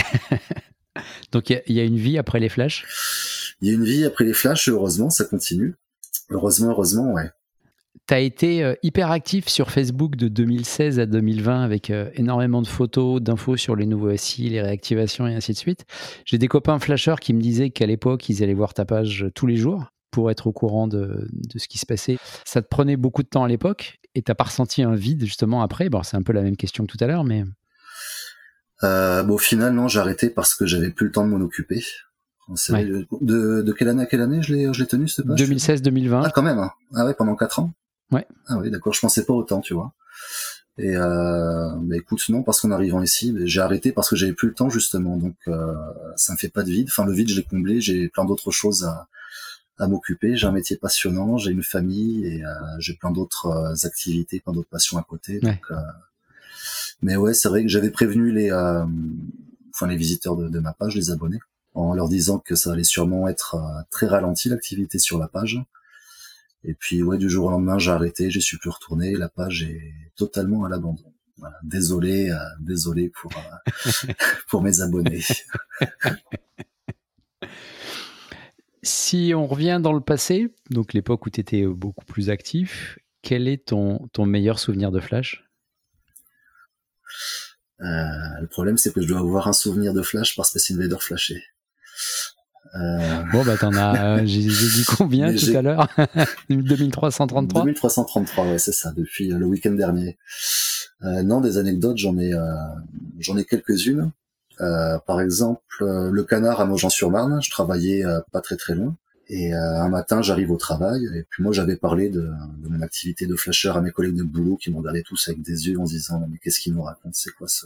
donc 1.32 1.50
il 1.50 1.62
y, 1.68 1.74
y, 1.74 1.80
a 1.80 1.84
une 1.84 1.98
vie 1.98 2.18
après 2.18 2.40
les 2.40 2.50
flashs? 2.50 3.56
Il 3.62 3.68
y 3.68 3.72
a 3.72 3.76
une 3.76 3.84
vie 3.84 4.06
après 4.06 4.24
les 4.24 4.34
flashs, 4.34 4.68
heureusement, 4.70 5.10
ça 5.10 5.26
continue. 5.26 5.76
Heureusement, 6.30 6.72
heureusement, 6.72 7.12
ouais 7.14 7.30
tu 8.08 8.14
as 8.14 8.20
été 8.20 8.64
euh, 8.64 8.76
hyper 8.84 9.12
actif 9.12 9.48
sur 9.48 9.72
Facebook 9.72 10.16
de 10.16 10.28
2016 10.28 11.00
à 11.00 11.06
2020 11.06 11.64
avec 11.64 11.90
euh, 11.90 12.10
énormément 12.14 12.62
de 12.62 12.68
photos, 12.68 13.22
d'infos 13.22 13.58
sur 13.58 13.76
les 13.76 13.86
nouveaux 13.86 14.16
SI, 14.16 14.50
les 14.50 14.62
réactivations 14.62 15.28
et 15.28 15.36
ainsi 15.36 15.54
de 15.54 15.58
suite. 15.58 15.86
J'ai 16.26 16.38
des 16.38 16.48
copains 16.48 16.80
flasheurs 16.80 17.20
qui 17.20 17.34
me 17.34 17.42
disaient 17.42 17.70
qu'à 17.70 17.86
l'époque, 17.86 18.30
ils 18.30 18.44
allaient 18.44 18.54
voir 18.54 18.74
ta 18.74 18.86
page 18.86 19.28
tous 19.34 19.48
les 19.48 19.56
jours 19.56 19.86
pour 20.12 20.32
être 20.32 20.48
au 20.48 20.52
courant 20.52 20.88
de, 20.88 21.28
de 21.32 21.60
ce 21.60 21.68
qui 21.68 21.78
se 21.78 21.86
passait. 21.86 22.18
Ça 22.46 22.62
te 22.62 22.68
prenait 22.68 22.96
beaucoup 22.96 23.24
de 23.24 23.28
temps 23.28 23.44
à 23.44 23.48
l'époque 23.48 24.00
et 24.14 24.22
t'as 24.22 24.36
pas 24.36 24.46
ressenti 24.46 24.82
un 24.82 24.96
vide 24.96 25.26
justement 25.26 25.62
après? 25.62 25.90
Bon, 25.90 26.04
c'est 26.04 26.16
un 26.16 26.24
peu 26.24 26.34
la 26.34 26.42
même 26.42 26.58
question 26.58 26.86
que 26.86 26.92
tout 26.92 27.04
à 27.04 27.08
l'heure, 27.08 27.24
mais... 27.24 27.44
Euh, 28.84 29.24
bon, 29.24 29.36
au 29.36 29.40
final, 29.40 29.74
non, 29.74 29.88
j'ai 29.88 30.00
arrêté 30.00 30.30
parce 30.30 30.54
que 30.54 30.66
j'avais 30.66 30.92
plus 30.92 31.08
le 31.08 31.12
temps 31.12 31.26
de 31.26 31.32
m'en 31.32 31.44
occuper. 31.44 31.84
Ouais. 32.70 32.86
De, 32.86 33.62
de, 33.62 33.74
quelle 33.74 33.90
année 33.90 34.04
à 34.04 34.06
quelle 34.06 34.22
année 34.22 34.44
je 34.44 34.54
l'ai 34.54 34.86
tenu 34.86 35.08
cette 35.08 35.26
page? 35.26 35.42
2016-2020. 35.42 36.22
Ah, 36.26 36.32
quand 36.34 36.44
même. 36.44 36.60
Hein. 36.60 36.72
Ah 36.94 37.06
ouais, 37.06 37.16
pendant 37.16 37.36
4 37.36 37.60
ans 37.60 37.74
Ouais. 38.12 38.28
Ah 38.48 38.58
oui, 38.58 38.70
d'accord, 38.72 38.94
je 38.94 39.00
pensais 39.00 39.26
pas 39.26 39.34
autant, 39.34 39.62
tu 39.62 39.74
vois. 39.74 39.94
Et 40.78 40.96
euh, 40.96 41.70
bah 41.78 41.96
écoute, 41.96 42.22
non, 42.30 42.44
parce 42.44 42.60
qu'en 42.62 42.72
arrivant 42.72 43.02
ici, 43.02 43.32
bah, 43.32 43.42
j'ai 43.46 43.62
arrêté 43.62 43.92
parce 43.94 44.10
que 44.10 44.16
j'avais 44.16 44.34
plus 44.34 44.50
le 44.50 44.54
temps 44.54 44.70
justement, 44.70 45.16
donc 45.16 45.36
euh, 45.48 45.74
ça 46.18 46.34
me 46.34 46.38
fait 46.38 46.50
pas 46.50 46.64
de 46.64 46.70
vide. 46.70 46.88
Enfin, 46.90 47.06
le 47.06 47.14
vide, 47.14 47.30
je 47.30 47.36
l'ai 47.36 47.44
comblé. 47.44 47.80
J'ai 47.80 48.10
plein 48.10 48.26
d'autres 48.26 48.52
choses 48.52 48.84
à, 48.84 49.08
à 49.78 49.88
m'occuper. 49.88 50.36
J'ai 50.36 50.48
un 50.48 50.52
métier 50.52 50.78
passionnant, 50.78 51.38
j'ai 51.38 51.52
une 51.52 51.64
famille 51.64 52.26
et 52.26 52.46
euh, 52.46 52.50
j'ai 52.80 52.94
plein 52.94 53.12
d'autres 53.12 53.48
euh, 53.48 53.88
activités, 53.88 54.42
plein 54.42 54.54
d'autres 54.54 54.70
passions 54.70 54.98
à 54.98 55.04
côté. 55.04 55.40
Donc, 55.40 55.60
euh, 55.72 55.76
mais 57.02 57.16
ouais, 57.16 57.34
c'est 57.34 57.48
vrai 57.48 57.64
que 57.64 57.70
j'avais 57.70 57.92
prévenu 57.92 58.32
les, 58.32 58.52
euh, 58.52 58.86
enfin 59.74 59.88
les 59.88 59.98
visiteurs 59.98 60.36
de, 60.36 60.50
de, 60.50 60.60
ma 60.60 60.74
page, 60.74 60.96
les 60.96 61.12
abonnés, 61.12 61.40
en 61.74 61.94
leur 61.94 62.10
disant 62.10 62.40
que 62.40 62.56
ça 62.56 62.72
allait 62.74 62.84
sûrement 62.84 63.28
être 63.28 63.58
très 63.92 64.08
ralenti 64.08 64.50
l'activité 64.50 65.00
sur 65.00 65.20
la 65.20 65.28
page 65.28 65.62
et 66.68 66.74
puis 66.74 67.04
ouais, 67.04 67.18
du 67.18 67.30
jour 67.30 67.46
au 67.46 67.52
lendemain, 67.52 67.78
j'ai 67.78 67.92
arrêté, 67.92 68.30
je 68.30 68.40
suis 68.40 68.58
plus 68.58 68.70
retourné, 68.70 69.14
la 69.16 69.30
page 69.30 69.64
est 69.64 69.94
totalement 70.16 70.66
à 70.66 70.70
l'abandon. 70.70 71.14
Voilà. 71.38 71.58
Désolé, 71.64 72.30
euh, 72.30 72.38
désolé 72.60 73.10
pour 73.10 73.32
euh, 73.38 74.14
pour 74.50 74.62
mes 74.62 74.82
abonnés. 74.82 75.24
si 78.84 79.34
on 79.36 79.46
revient 79.48 79.80
dans 79.82 79.94
le 79.94 80.02
passé, 80.02 80.54
donc 80.70 80.94
l'époque 80.94 81.26
où 81.26 81.30
tu 81.30 81.42
étais 81.42 81.66
beaucoup 81.66 82.06
plus 82.06 82.30
actif, 82.30 82.98
quel 83.22 83.48
est 83.48 83.66
ton, 83.66 84.08
ton 84.14 84.26
meilleur 84.26 84.60
souvenir 84.60 84.92
de 84.92 85.00
Flash? 85.00 85.44
Euh, 87.82 87.86
Le 88.40 88.48
problème, 88.48 88.78
c'est 88.78 88.94
que 88.94 89.02
je 89.02 89.08
dois 89.08 89.20
avoir 89.20 89.48
un 89.48 89.54
souvenir 89.54 89.94
de 89.94 90.02
Flash 90.02 90.36
par 90.36 90.46
Space 90.46 90.72
Invader 90.72 90.98
flashé. 91.00 91.44
Euh, 92.76 93.24
bon, 93.32 93.44
bah, 93.44 93.58
t'en 93.58 93.74
as, 93.74 94.26
j'ai 94.26 94.42
dit 94.42 94.86
combien 94.98 95.34
tout 95.34 95.56
à 95.56 95.62
l'heure 95.62 95.88
2333 96.50 97.64
2333, 97.64 98.46
ouais, 98.46 98.58
c'est 98.58 98.74
ça, 98.74 98.92
depuis 98.92 99.30
le 99.30 99.46
week-end 99.46 99.72
dernier. 99.72 100.18
non, 101.02 101.42
des 101.42 101.58
anecdotes, 101.58 101.98
j'en 101.98 102.18
ai, 102.18 102.34
j'en 103.20 103.38
ai 103.38 103.46
quelques-unes. 103.46 104.12
par 104.58 105.22
exemple, 105.22 105.62
le 105.80 106.24
canard 106.24 106.62
à 106.62 106.66
Montjean-sur-Marne, 106.66 107.42
je 107.42 107.50
travaillais 107.50 108.04
pas 108.32 108.42
très 108.42 108.58
très 108.58 108.76
loin. 108.76 108.96
Et 109.28 109.54
euh, 109.54 109.82
un 109.82 109.90
matin, 109.90 110.22
j'arrive 110.22 110.52
au 110.52 110.58
travail, 110.58 111.06
et 111.16 111.24
puis 111.24 111.42
moi, 111.42 111.52
j'avais 111.52 111.78
parlé 111.78 112.10
de, 112.10 112.22
de, 112.22 112.70
mon 112.70 112.82
activité 112.82 113.26
de 113.26 113.36
flasher 113.36 113.70
à 113.70 113.82
mes 113.82 113.92
collègues 113.92 114.16
de 114.16 114.24
boulot 114.24 114.56
qui 114.56 114.70
m'ont 114.70 114.80
regardé 114.80 115.02
tous 115.02 115.28
avec 115.28 115.42
des 115.42 115.68
yeux 115.68 115.80
en 115.80 115.86
se 115.88 115.94
disant 115.94 116.28
mais 116.30 116.38
qu'est-ce 116.38 116.60
qu'il 116.60 116.74
nous 116.74 116.84
raconte, 116.84 117.16
c'est 117.16 117.32
quoi 117.32 117.48
ce, 117.48 117.66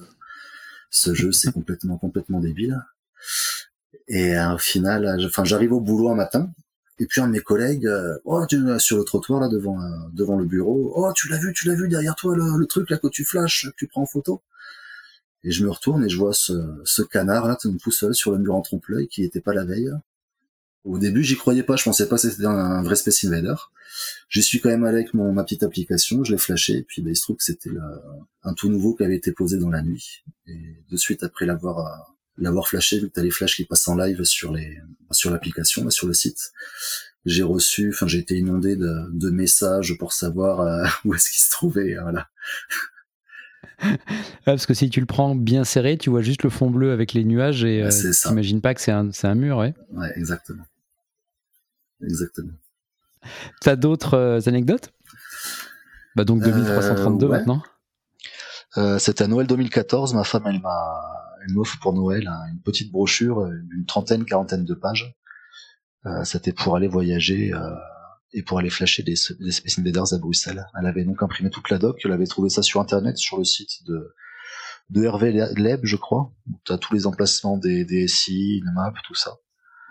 ce 0.89 1.13
jeu, 1.13 1.31
c'est 1.31 1.51
complètement 1.53 1.97
complètement 1.97 2.39
débile. 2.39 2.81
Et 4.07 4.35
euh, 4.37 4.55
au 4.55 4.57
final, 4.57 5.19
enfin, 5.25 5.43
j'arrive 5.43 5.73
au 5.73 5.81
boulot 5.81 6.09
un 6.09 6.15
matin, 6.15 6.51
et 6.99 7.05
puis 7.05 7.21
un 7.21 7.27
de 7.27 7.33
mes 7.33 7.41
collègues, 7.41 7.87
euh, 7.87 8.17
oh, 8.25 8.45
tu 8.47 8.59
sur 8.79 8.97
le 8.97 9.03
trottoir 9.03 9.39
là 9.39 9.47
devant 9.47 9.77
devant 10.13 10.37
le 10.37 10.45
bureau, 10.45 10.93
oh, 10.95 11.11
tu 11.13 11.29
l'as 11.29 11.37
vu, 11.37 11.53
tu 11.53 11.67
l'as 11.67 11.75
vu 11.75 11.87
derrière 11.87 12.15
toi 12.15 12.35
le, 12.35 12.57
le, 12.57 12.65
truc 12.65 12.89
là 12.89 12.97
que 12.97 13.07
tu 13.07 13.25
flashes, 13.25 13.67
que 13.71 13.75
tu 13.77 13.87
prends 13.87 14.01
en 14.01 14.05
photo. 14.05 14.41
Et 15.43 15.51
je 15.51 15.63
me 15.63 15.69
retourne 15.69 16.03
et 16.03 16.09
je 16.09 16.17
vois 16.17 16.33
ce, 16.33 16.53
ce 16.83 17.01
canard 17.01 17.47
là 17.47 17.57
tout 17.61 17.91
seul 17.91 18.13
sur 18.13 18.31
le 18.31 18.39
mur 18.39 18.55
en 18.55 18.61
trompe-l'œil 18.61 19.07
qui 19.07 19.21
n'était 19.21 19.39
pas 19.39 19.53
la 19.53 19.63
veille. 19.63 19.91
Au 20.83 20.97
début, 20.97 21.23
j'y 21.23 21.37
croyais 21.37 21.63
pas, 21.63 21.75
je 21.75 21.83
pensais 21.83 22.07
pas 22.07 22.15
que 22.15 22.21
c'était 22.21 22.45
un, 22.45 22.81
vrai 22.83 22.95
Space 22.95 23.23
Invader. 23.25 23.55
J'y 24.29 24.43
suis 24.43 24.59
quand 24.59 24.69
même 24.69 24.83
allé 24.83 24.99
avec 24.99 25.13
mon, 25.13 25.31
ma 25.33 25.43
petite 25.43 25.63
application, 25.63 26.23
je 26.23 26.33
l'ai 26.33 26.37
flashé, 26.37 26.77
et 26.77 26.83
puis 26.83 27.01
bah, 27.01 27.09
il 27.09 27.15
se 27.15 27.23
trouve 27.23 27.37
que 27.37 27.43
c'était 27.43 27.71
un 28.43 28.53
tout 28.53 28.69
nouveau 28.69 28.95
qui 28.95 29.03
avait 29.03 29.15
été 29.15 29.31
posé 29.31 29.57
dans 29.57 29.69
la 29.69 29.81
nuit. 29.81 30.23
Et 30.47 30.83
de 30.89 30.97
suite 30.97 31.23
après 31.23 31.45
l'avoir 31.45 31.79
euh, 31.79 32.13
l'avoir 32.39 32.67
flashé, 32.67 32.99
vu 32.99 33.09
que 33.09 33.13
t'as 33.13 33.23
les 33.23 33.31
flashs 33.31 33.55
qui 33.55 33.65
passent 33.65 33.87
en 33.87 33.95
live 33.95 34.23
sur 34.23 34.53
les 34.53 34.79
sur 35.11 35.31
l'application, 35.31 35.89
sur 35.89 36.07
le 36.07 36.13
site, 36.13 36.51
j'ai 37.25 37.43
reçu, 37.43 37.91
enfin 37.93 38.07
j'ai 38.07 38.19
été 38.19 38.37
inondé 38.37 38.75
de, 38.75 39.09
de 39.11 39.29
messages 39.29 39.97
pour 39.97 40.13
savoir 40.13 40.61
euh, 40.61 40.85
où 41.05 41.13
est-ce 41.13 41.29
qu'il 41.29 41.41
se 41.41 41.51
trouvait, 41.51 41.95
voilà. 42.01 42.29
parce 44.45 44.65
que 44.65 44.73
si 44.73 44.89
tu 44.89 44.99
le 44.99 45.05
prends 45.05 45.35
bien 45.35 45.63
serré, 45.63 45.97
tu 45.97 46.09
vois 46.09 46.21
juste 46.21 46.43
le 46.43 46.49
fond 46.49 46.69
bleu 46.69 46.91
avec 46.91 47.13
les 47.13 47.23
nuages 47.23 47.63
et 47.63 47.83
euh, 47.83 47.89
tu 47.89 48.11
t'imagines 48.11 48.61
pas 48.61 48.73
que 48.73 48.81
c'est 48.81 48.91
un, 48.91 49.09
un, 49.23 49.35
mur, 49.35 49.57
ouais. 49.57 49.73
Ouais, 49.91 50.11
exactement. 50.15 50.65
Exactement. 52.03 52.53
T'as 53.61 53.75
d'autres 53.75 54.15
euh, 54.15 54.39
anecdotes? 54.45 54.91
Bah 56.15 56.23
donc 56.23 56.41
2332 56.41 57.25
euh, 57.25 57.29
maintenant. 57.29 57.61
C'était 58.97 59.23
à 59.23 59.27
Noël 59.27 59.47
2014. 59.47 60.13
Ma 60.13 60.23
femme, 60.23 60.43
elle 60.45 60.61
m'a, 60.61 61.28
elle 61.43 61.53
m'offre 61.53 61.79
pour 61.79 61.93
Noël 61.93 62.27
une 62.51 62.61
petite 62.61 62.91
brochure 62.91 63.47
d'une 63.47 63.85
trentaine, 63.85 64.25
quarantaine 64.25 64.65
de 64.65 64.73
pages. 64.73 65.15
C'était 66.23 66.53
pour 66.53 66.75
aller 66.75 66.87
voyager 66.87 67.53
et 68.33 68.43
pour 68.43 68.59
aller 68.59 68.69
flasher 68.69 69.03
des, 69.03 69.15
des 69.39 69.51
Space 69.51 69.79
Invaders 69.79 70.13
à 70.13 70.17
Bruxelles. 70.17 70.65
Elle 70.79 70.87
avait 70.87 71.03
donc 71.03 71.21
imprimé 71.23 71.49
toute 71.49 71.69
la 71.69 71.77
doc, 71.77 71.99
elle 72.03 72.11
avait 72.11 72.27
trouvé 72.27 72.49
ça 72.49 72.61
sur 72.61 72.79
internet, 72.79 73.17
sur 73.17 73.37
le 73.37 73.43
site 73.43 73.85
de, 73.85 74.13
de 74.89 75.03
Hervé 75.03 75.31
Leb, 75.31 75.81
je 75.83 75.95
crois. 75.95 76.31
Tu 76.65 76.71
as 76.71 76.77
tous 76.77 76.93
les 76.93 77.05
emplacements 77.05 77.57
des, 77.57 77.85
des 77.85 78.07
SI, 78.07 78.57
une 78.57 78.71
map, 78.73 78.93
tout 79.03 79.15
ça. 79.15 79.37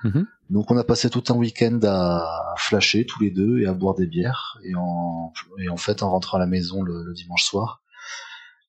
Mm-hmm. 0.05 0.27
Donc 0.51 0.71
on 0.71 0.77
a 0.77 0.85
passé 0.85 1.11
tout 1.11 1.25
un 1.29 1.35
week-end 1.35 1.79
à 1.85 2.55
flasher 2.57 3.05
tous 3.07 3.23
les 3.23 3.31
deux 3.31 3.59
et 3.59 3.67
à 3.67 3.75
boire 3.75 3.95
des 3.95 4.07
bières. 4.07 4.59
Et 4.65 4.75
en, 4.75 5.33
et 5.59 5.69
en 5.69 5.77
fait, 5.77 6.03
en 6.03 6.11
rentrant 6.11 6.37
à 6.37 6.41
la 6.41 6.47
maison 6.47 6.83
le, 6.83 7.13
dimanche 7.15 7.45
soir, 7.45 7.83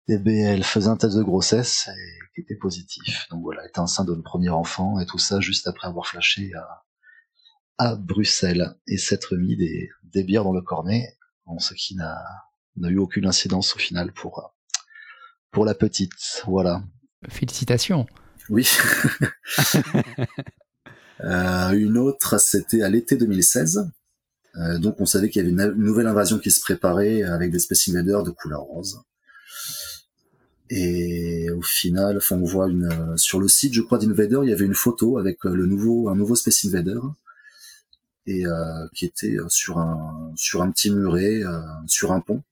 elle 0.10 0.64
faisait 0.64 0.88
un 0.88 0.98
test 0.98 1.16
de 1.16 1.24
grossesse 1.24 1.88
et 1.88 2.20
qui 2.34 2.42
était 2.42 2.56
positif. 2.56 3.28
Donc 3.30 3.42
voilà, 3.42 3.62
elle 3.64 3.70
était 3.70 3.80
enceinte 3.80 4.08
de 4.08 4.14
notre 4.14 4.24
premier 4.24 4.50
enfant 4.50 5.00
et 5.00 5.06
tout 5.06 5.20
ça 5.20 5.40
juste 5.40 5.68
après 5.68 5.88
avoir 5.88 6.08
flashé 6.08 6.52
à, 6.56 6.84
à 7.78 7.96
Bruxelles 7.96 8.76
et 8.88 8.98
s'être 8.98 9.36
mis 9.36 9.56
des, 9.56 9.90
des 10.04 10.24
bières 10.24 10.44
dans 10.44 10.54
le 10.54 10.62
cornet, 10.62 11.18
ce 11.58 11.74
qui 11.74 11.96
n'a 11.96 12.22
eu 12.90 12.98
aucune 12.98 13.26
incidence 13.26 13.76
au 13.76 13.80
final 13.80 14.12
pour, 14.14 14.54
pour 15.52 15.66
la 15.66 15.74
petite. 15.74 16.44
Voilà. 16.46 16.84
Félicitations. 17.28 18.06
Oui. 18.50 18.70
euh, 21.24 21.72
une 21.72 21.98
autre, 21.98 22.40
c'était 22.40 22.82
à 22.82 22.90
l'été 22.90 23.16
2016. 23.16 23.92
Euh, 24.56 24.80
donc 24.80 25.00
on 25.00 25.06
savait 25.06 25.30
qu'il 25.30 25.42
y 25.42 25.46
avait 25.46 25.52
une, 25.52 25.74
nouvelle 25.76 26.08
invasion 26.08 26.40
qui 26.40 26.52
se 26.52 26.62
préparait 26.62 27.24
avec 27.24 27.52
des 27.52 27.60
Space 27.60 27.88
Invaders 27.90 28.24
de 28.24 28.32
couleur 28.32 28.62
rose. 28.62 29.02
Et 30.70 31.50
au 31.52 31.62
final, 31.62 32.18
enfin, 32.18 32.36
on 32.36 32.46
voit 32.46 32.70
une 32.70 33.18
sur 33.18 33.40
le 33.40 33.48
site, 33.48 33.74
je 33.74 33.82
crois, 33.82 33.98
d'Invader, 33.98 34.40
il 34.44 34.50
y 34.50 34.54
avait 34.54 34.66
une 34.66 34.76
photo 34.76 35.18
avec 35.18 35.44
le 35.44 35.66
nouveau 35.66 36.10
un 36.10 36.16
nouveau 36.16 36.36
Space 36.36 36.66
Invader 36.66 37.00
et 38.30 38.46
euh, 38.46 38.88
qui 38.94 39.06
était 39.06 39.38
euh, 39.38 39.50
sur 39.50 39.80
un 39.80 40.32
sur 40.36 40.62
un 40.62 40.72
petit 40.72 40.92
muret, 40.92 41.44
euh, 41.44 41.62
sur 41.88 42.12
un 42.12 42.22
pont, 42.22 42.44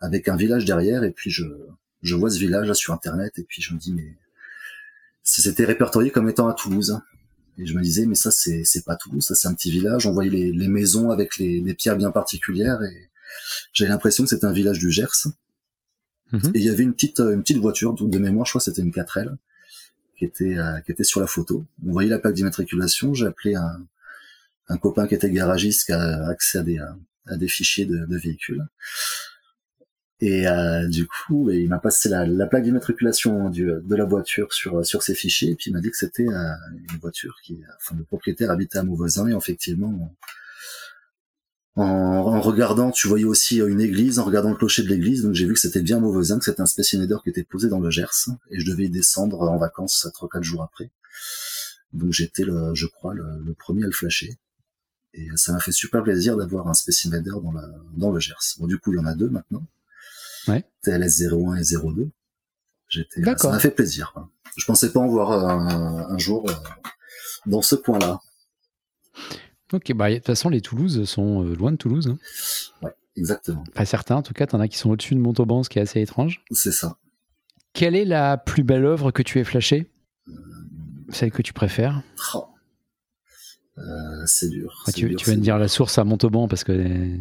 avec 0.00 0.28
un 0.28 0.36
village 0.36 0.64
derrière. 0.64 1.04
Et 1.04 1.10
puis 1.10 1.30
je 1.30 1.44
je 2.02 2.14
vois 2.14 2.30
ce 2.30 2.38
village 2.38 2.66
là 2.66 2.74
sur 2.74 2.94
internet 2.94 3.38
et 3.38 3.44
puis 3.44 3.62
je 3.62 3.74
me 3.74 3.78
dis 3.78 3.92
mais 3.92 4.16
c'était 5.22 5.64
répertorié 5.64 6.10
comme 6.10 6.28
étant 6.28 6.48
à 6.48 6.54
Toulouse. 6.54 7.00
Et 7.58 7.66
je 7.66 7.74
me 7.74 7.82
disais, 7.82 8.06
mais 8.06 8.14
ça, 8.14 8.30
c'est, 8.30 8.64
c'est 8.64 8.82
pas 8.82 8.96
Toulouse, 8.96 9.24
ça, 9.26 9.34
c'est 9.34 9.46
un 9.46 9.52
petit 9.54 9.70
village. 9.70 10.06
On 10.06 10.12
voyait 10.12 10.30
les, 10.30 10.52
les 10.52 10.68
maisons 10.68 11.10
avec 11.10 11.36
les, 11.36 11.60
les, 11.60 11.74
pierres 11.74 11.98
bien 11.98 12.10
particulières 12.10 12.82
et 12.82 13.10
j'avais 13.74 13.90
l'impression 13.90 14.24
que 14.24 14.30
c'était 14.30 14.46
un 14.46 14.52
village 14.52 14.78
du 14.78 14.90
Gers. 14.90 15.28
Mhm. 16.32 16.52
Et 16.54 16.58
il 16.58 16.64
y 16.64 16.70
avait 16.70 16.82
une 16.82 16.94
petite, 16.94 17.20
une 17.20 17.42
petite 17.42 17.58
voiture, 17.58 17.94
de 17.94 18.18
mémoire, 18.18 18.46
je 18.46 18.52
crois 18.52 18.60
que 18.60 18.64
c'était 18.64 18.82
une 18.82 18.90
4L, 18.90 19.36
qui 20.18 20.24
était, 20.24 20.56
qui 20.84 20.92
était 20.92 21.04
sur 21.04 21.20
la 21.20 21.26
photo. 21.26 21.64
On 21.86 21.92
voyait 21.92 22.08
la 22.10 22.18
plaque 22.18 22.34
d'immatriculation, 22.34 23.12
j'ai 23.14 23.26
appelé 23.26 23.54
un, 23.54 23.86
un 24.68 24.78
copain 24.78 25.06
qui 25.06 25.14
était 25.14 25.30
garagiste 25.30 25.86
qui 25.86 25.92
a 25.92 26.26
accès 26.28 26.58
à 26.58 26.62
des, 26.62 26.78
à 27.26 27.36
des 27.36 27.48
fichiers 27.48 27.86
de, 27.86 28.06
de 28.06 28.16
véhicules. 28.16 28.64
Et 30.20 30.46
euh, 30.46 30.86
du 30.86 31.08
coup, 31.08 31.50
il 31.50 31.68
m'a 31.68 31.80
passé 31.80 32.08
la, 32.08 32.24
la 32.24 32.46
plaque 32.46 32.62
d'immatriculation 32.62 33.50
de 33.50 33.96
la 33.96 34.04
voiture 34.04 34.52
sur 34.52 34.86
sur 34.86 35.02
ces 35.02 35.16
fichiers, 35.16 35.50
et 35.50 35.54
puis 35.56 35.70
il 35.70 35.74
m'a 35.74 35.80
dit 35.80 35.90
que 35.90 35.96
c'était 35.96 36.28
euh, 36.28 36.52
une 36.92 36.98
voiture 37.00 37.36
qui, 37.42 37.60
enfin, 37.76 37.96
le 37.98 38.04
propriétaire 38.04 38.52
habitait 38.52 38.78
à 38.78 38.84
Mauvesin, 38.84 39.28
et 39.28 39.34
effectivement, 39.34 40.14
en, 41.74 41.84
en, 41.84 42.40
regardant, 42.40 42.90
tu 42.90 43.08
voyais 43.08 43.24
aussi 43.24 43.58
une 43.58 43.80
église, 43.80 44.18
en 44.18 44.24
regardant 44.24 44.50
le 44.50 44.56
clocher 44.56 44.82
de 44.82 44.88
l'église, 44.88 45.22
donc 45.22 45.34
j'ai 45.34 45.46
vu 45.46 45.54
que 45.54 45.60
c'était 45.60 45.80
bien 45.80 46.00
Mauvesin, 46.00 46.38
que 46.38 46.44
c'était 46.44 46.60
un 46.60 46.66
Space 46.66 46.90
qui 46.90 47.30
était 47.30 47.44
posé 47.44 47.68
dans 47.68 47.80
le 47.80 47.90
Gers, 47.90 48.28
et 48.50 48.60
je 48.60 48.70
devais 48.70 48.84
y 48.84 48.90
descendre 48.90 49.40
en 49.40 49.56
vacances 49.56 50.06
trois 50.12 50.28
quatre 50.28 50.42
jours 50.42 50.62
après. 50.62 50.90
Donc 51.92 52.12
j'étais, 52.12 52.44
le, 52.44 52.74
je 52.74 52.86
crois, 52.86 53.14
le, 53.14 53.24
le 53.42 53.54
premier 53.54 53.84
à 53.84 53.86
le 53.86 53.92
flasher. 53.92 54.36
Et 55.14 55.28
ça 55.36 55.52
m'a 55.52 55.60
fait 55.60 55.72
super 55.72 56.02
plaisir 56.02 56.36
d'avoir 56.36 56.68
un 56.68 56.74
Space 56.74 57.06
Invader 57.06 57.32
dans, 57.42 57.52
la, 57.52 57.68
dans 57.96 58.10
le 58.10 58.20
Gers. 58.20 58.56
Bon, 58.58 58.66
du 58.66 58.78
coup, 58.78 58.92
il 58.92 58.96
y 58.96 59.00
en 59.00 59.06
a 59.06 59.14
deux 59.14 59.28
maintenant. 59.28 59.66
Ouais. 60.48 60.64
TLS 60.82 61.22
01 61.30 61.56
et 61.56 61.62
02. 61.62 62.10
J'étais, 62.88 63.22
ça 63.36 63.50
m'a 63.50 63.58
fait 63.58 63.70
plaisir. 63.70 64.14
Je 64.56 64.64
pensais 64.66 64.90
pas 64.90 65.00
en 65.00 65.08
voir 65.08 65.32
un, 65.32 66.10
un 66.10 66.18
jour 66.18 66.48
euh, 66.50 66.54
dans 67.46 67.62
ce 67.62 67.74
coin-là. 67.74 68.20
Ok, 69.72 69.92
bah 69.94 70.10
de 70.10 70.16
toute 70.16 70.26
façon, 70.26 70.48
les 70.48 70.60
Toulouse 70.60 71.04
sont 71.04 71.44
euh, 71.44 71.54
loin 71.54 71.72
de 71.72 71.76
Toulouse. 71.76 72.08
Hein. 72.08 72.18
Ouais, 72.82 72.92
exactement. 73.16 73.64
Pas 73.74 73.84
certains, 73.84 74.16
en 74.16 74.22
tout 74.22 74.34
cas, 74.34 74.46
t'en 74.46 74.60
as 74.60 74.68
qui 74.68 74.78
sont 74.78 74.90
au-dessus 74.90 75.14
de 75.14 75.20
Montauban, 75.20 75.62
ce 75.62 75.68
qui 75.68 75.78
est 75.78 75.82
assez 75.82 76.00
étrange. 76.00 76.44
C'est 76.50 76.72
ça. 76.72 76.98
Quelle 77.72 77.96
est 77.96 78.04
la 78.04 78.36
plus 78.36 78.64
belle 78.64 78.84
œuvre 78.84 79.10
que 79.10 79.22
tu 79.22 79.38
aies 79.38 79.44
flashée? 79.44 79.90
Euh... 80.28 80.32
Celle 81.10 81.30
que 81.30 81.42
tu 81.42 81.52
préfères? 81.52 82.02
Oh. 82.34 82.46
Euh, 83.78 83.82
c'est 84.26 84.48
dur. 84.48 84.84
tu, 84.94 85.06
vas 85.08 85.36
me 85.36 85.40
dire 85.40 85.58
la 85.58 85.68
source 85.68 85.96
à 85.98 86.04
Montauban 86.04 86.46
parce 86.46 86.62
que 86.62 87.16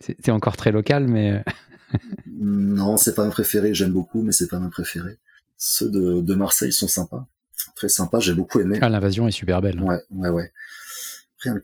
c'est 0.00 0.30
encore 0.30 0.56
très 0.56 0.70
local, 0.70 1.08
mais. 1.08 1.44
non, 2.26 2.96
c'est 2.96 3.14
pas 3.14 3.24
ma 3.24 3.30
préféré. 3.30 3.74
J'aime 3.74 3.92
beaucoup, 3.92 4.22
mais 4.22 4.32
c'est 4.32 4.48
pas 4.48 4.60
ma 4.60 4.68
préféré. 4.68 5.18
Ceux 5.56 5.90
de, 5.90 6.34
Marseille 6.34 6.72
sont 6.72 6.88
sympas. 6.88 7.26
Très 7.74 7.88
sympas, 7.88 8.20
j'ai 8.20 8.34
beaucoup 8.34 8.60
aimé. 8.60 8.78
Ah, 8.80 8.88
l'invasion 8.88 9.26
est 9.26 9.32
super 9.32 9.60
belle. 9.60 9.80
Ouais, 9.82 10.00
ouais, 10.10 10.28
ouais. 10.28 10.52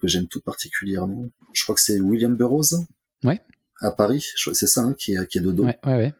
Que 0.01 0.09
j'aime 0.09 0.27
tout 0.27 0.41
particulièrement. 0.41 1.29
Je 1.53 1.63
crois 1.63 1.75
que 1.75 1.81
c'est 1.81 2.01
William 2.01 2.37
Burroughs. 2.37 2.87
Ouais. 3.25 3.41
À 3.81 3.91
Paris. 3.91 4.25
C'est 4.37 4.67
ça, 4.67 4.83
hein, 4.83 4.95
qui, 4.95 5.15
est, 5.15 5.27
qui 5.27 5.39
est 5.39 5.43
de 5.43 5.53
dos. 5.53 5.65
Ouais, 5.65 5.79
ouais, 5.85 5.97
ouais 5.97 6.15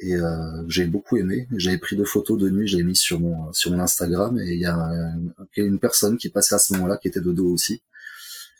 et 0.00 0.14
euh, 0.14 0.68
j'ai 0.68 0.86
beaucoup 0.86 1.16
aimé. 1.16 1.48
J'avais 1.56 1.78
pris 1.78 1.96
deux 1.96 2.04
photos 2.04 2.38
de 2.38 2.50
nuit, 2.50 2.68
j'ai 2.68 2.82
mis 2.82 2.96
sur 2.96 3.20
mon 3.20 3.52
sur 3.52 3.72
mon 3.72 3.80
Instagram 3.80 4.38
et 4.38 4.52
il 4.54 4.60
y 4.60 4.66
a 4.66 5.14
une 5.56 5.78
personne 5.78 6.16
qui 6.16 6.28
passait 6.28 6.54
à 6.54 6.58
ce 6.58 6.72
moment-là 6.74 6.96
qui 6.98 7.08
était 7.08 7.20
de 7.20 7.32
dos 7.32 7.50
aussi. 7.52 7.82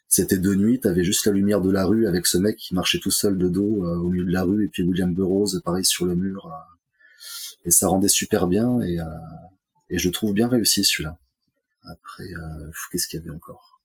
C'était 0.08 0.38
de 0.38 0.54
nuit, 0.54 0.80
t'avais 0.80 1.04
juste 1.04 1.26
la 1.26 1.32
lumière 1.32 1.60
de 1.60 1.70
la 1.70 1.84
rue 1.84 2.06
avec 2.06 2.26
ce 2.26 2.38
mec 2.38 2.56
qui 2.56 2.74
marchait 2.74 2.98
tout 2.98 3.10
seul 3.10 3.36
de 3.36 3.48
dos 3.48 3.84
euh, 3.84 3.96
au 3.98 4.08
milieu 4.08 4.24
de 4.24 4.32
la 4.32 4.42
rue 4.42 4.64
et 4.64 4.68
puis 4.68 4.82
William 4.82 5.12
Burroughs 5.14 5.60
pareil 5.64 5.84
sur 5.84 6.06
le 6.06 6.14
mur 6.16 6.46
euh, 6.46 7.66
et 7.66 7.70
ça 7.70 7.88
rendait 7.88 8.08
super 8.08 8.46
bien 8.46 8.80
et 8.80 8.98
et 9.90 9.98
je 9.98 10.10
trouve 10.10 10.32
bien 10.34 10.48
réussi 10.48 10.84
celui-là. 10.84 11.18
Après 11.84 12.24
qu'est-ce 12.90 13.06
qu'il 13.06 13.20
y 13.20 13.22
avait 13.22 13.34
encore? 13.34 13.77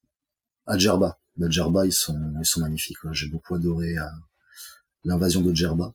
Adjerba, 0.65 1.19
Adjerba 1.41 1.85
ils 1.85 1.93
sont 1.93 2.33
ils 2.39 2.45
sont 2.45 2.61
magnifiques. 2.61 2.97
J'ai 3.11 3.27
beaucoup 3.27 3.55
adoré 3.55 3.95
l'invasion 5.03 5.41
de 5.41 5.53
Djerba 5.53 5.93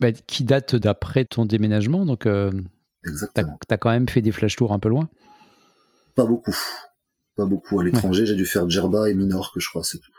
bah, 0.00 0.12
qui 0.12 0.44
date 0.44 0.76
d'après 0.76 1.26
ton 1.26 1.44
déménagement, 1.44 2.06
donc 2.06 2.26
euh, 2.26 2.50
tu 3.04 3.40
as, 3.68 3.76
quand 3.76 3.90
même 3.90 4.08
fait 4.08 4.22
des 4.22 4.32
flash 4.32 4.56
tours 4.56 4.72
un 4.72 4.78
peu 4.78 4.88
loin. 4.88 5.08
Pas 6.14 6.24
beaucoup. 6.24 6.56
Pas 7.36 7.44
beaucoup. 7.44 7.78
À 7.80 7.84
l'étranger, 7.84 8.24
j'ai 8.26 8.34
dû 8.34 8.46
faire 8.46 8.68
Djerba 8.68 9.10
et 9.10 9.14
Minorque, 9.14 9.60
je 9.60 9.68
crois, 9.68 9.84
c'est 9.84 9.98
tout. 9.98 10.10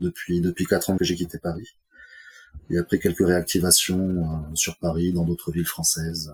Depuis, 0.00 0.40
depuis 0.40 0.66
quatre 0.66 0.90
ans 0.90 0.96
que 0.96 1.04
j'ai 1.04 1.16
quitté 1.16 1.38
Paris. 1.38 1.68
Et 2.68 2.78
après 2.78 2.98
quelques 2.98 3.26
réactivations 3.26 4.22
euh, 4.22 4.54
sur 4.54 4.78
Paris, 4.78 5.12
dans 5.12 5.24
d'autres 5.24 5.50
villes 5.50 5.66
françaises. 5.66 6.32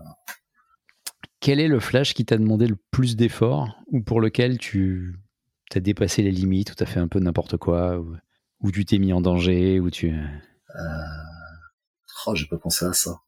Quel 1.40 1.60
est 1.60 1.68
le 1.68 1.78
flash 1.78 2.14
qui 2.14 2.24
t'a 2.24 2.36
demandé 2.36 2.66
le 2.66 2.76
plus 2.90 3.14
d'efforts 3.14 3.80
ou 3.86 4.02
pour 4.02 4.20
lequel 4.20 4.58
tu 4.58 5.14
as 5.76 5.80
dépassé 5.80 6.22
les 6.22 6.30
limites 6.30 6.72
ou 6.72 6.74
tu 6.74 6.82
as 6.82 6.86
fait 6.86 7.00
un 7.00 7.08
peu 7.08 7.18
n'importe 7.18 7.56
quoi 7.56 7.98
ou, 7.98 8.70
tu 8.72 8.84
t'es 8.84 8.98
mis 8.98 9.12
en 9.12 9.20
danger 9.20 9.80
ou 9.80 9.90
tu... 9.90 10.10
Euh... 10.10 10.80
Oh, 12.26 12.34
j'ai 12.34 12.46
pas 12.46 12.58
pensé 12.58 12.84
à 12.84 12.92
ça. 12.92 13.20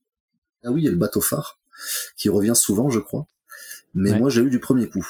Ah 0.64 0.70
oui, 0.70 0.82
il 0.82 0.84
y 0.84 0.88
a 0.88 0.90
le 0.90 0.96
bateau 0.96 1.20
phare 1.20 1.58
qui 2.16 2.28
revient 2.28 2.56
souvent, 2.56 2.90
je 2.90 2.98
crois. 2.98 3.26
Mais 3.94 4.18
moi, 4.18 4.30
j'ai 4.30 4.42
eu 4.42 4.50
du 4.50 4.60
premier 4.60 4.88
coup. 4.88 5.06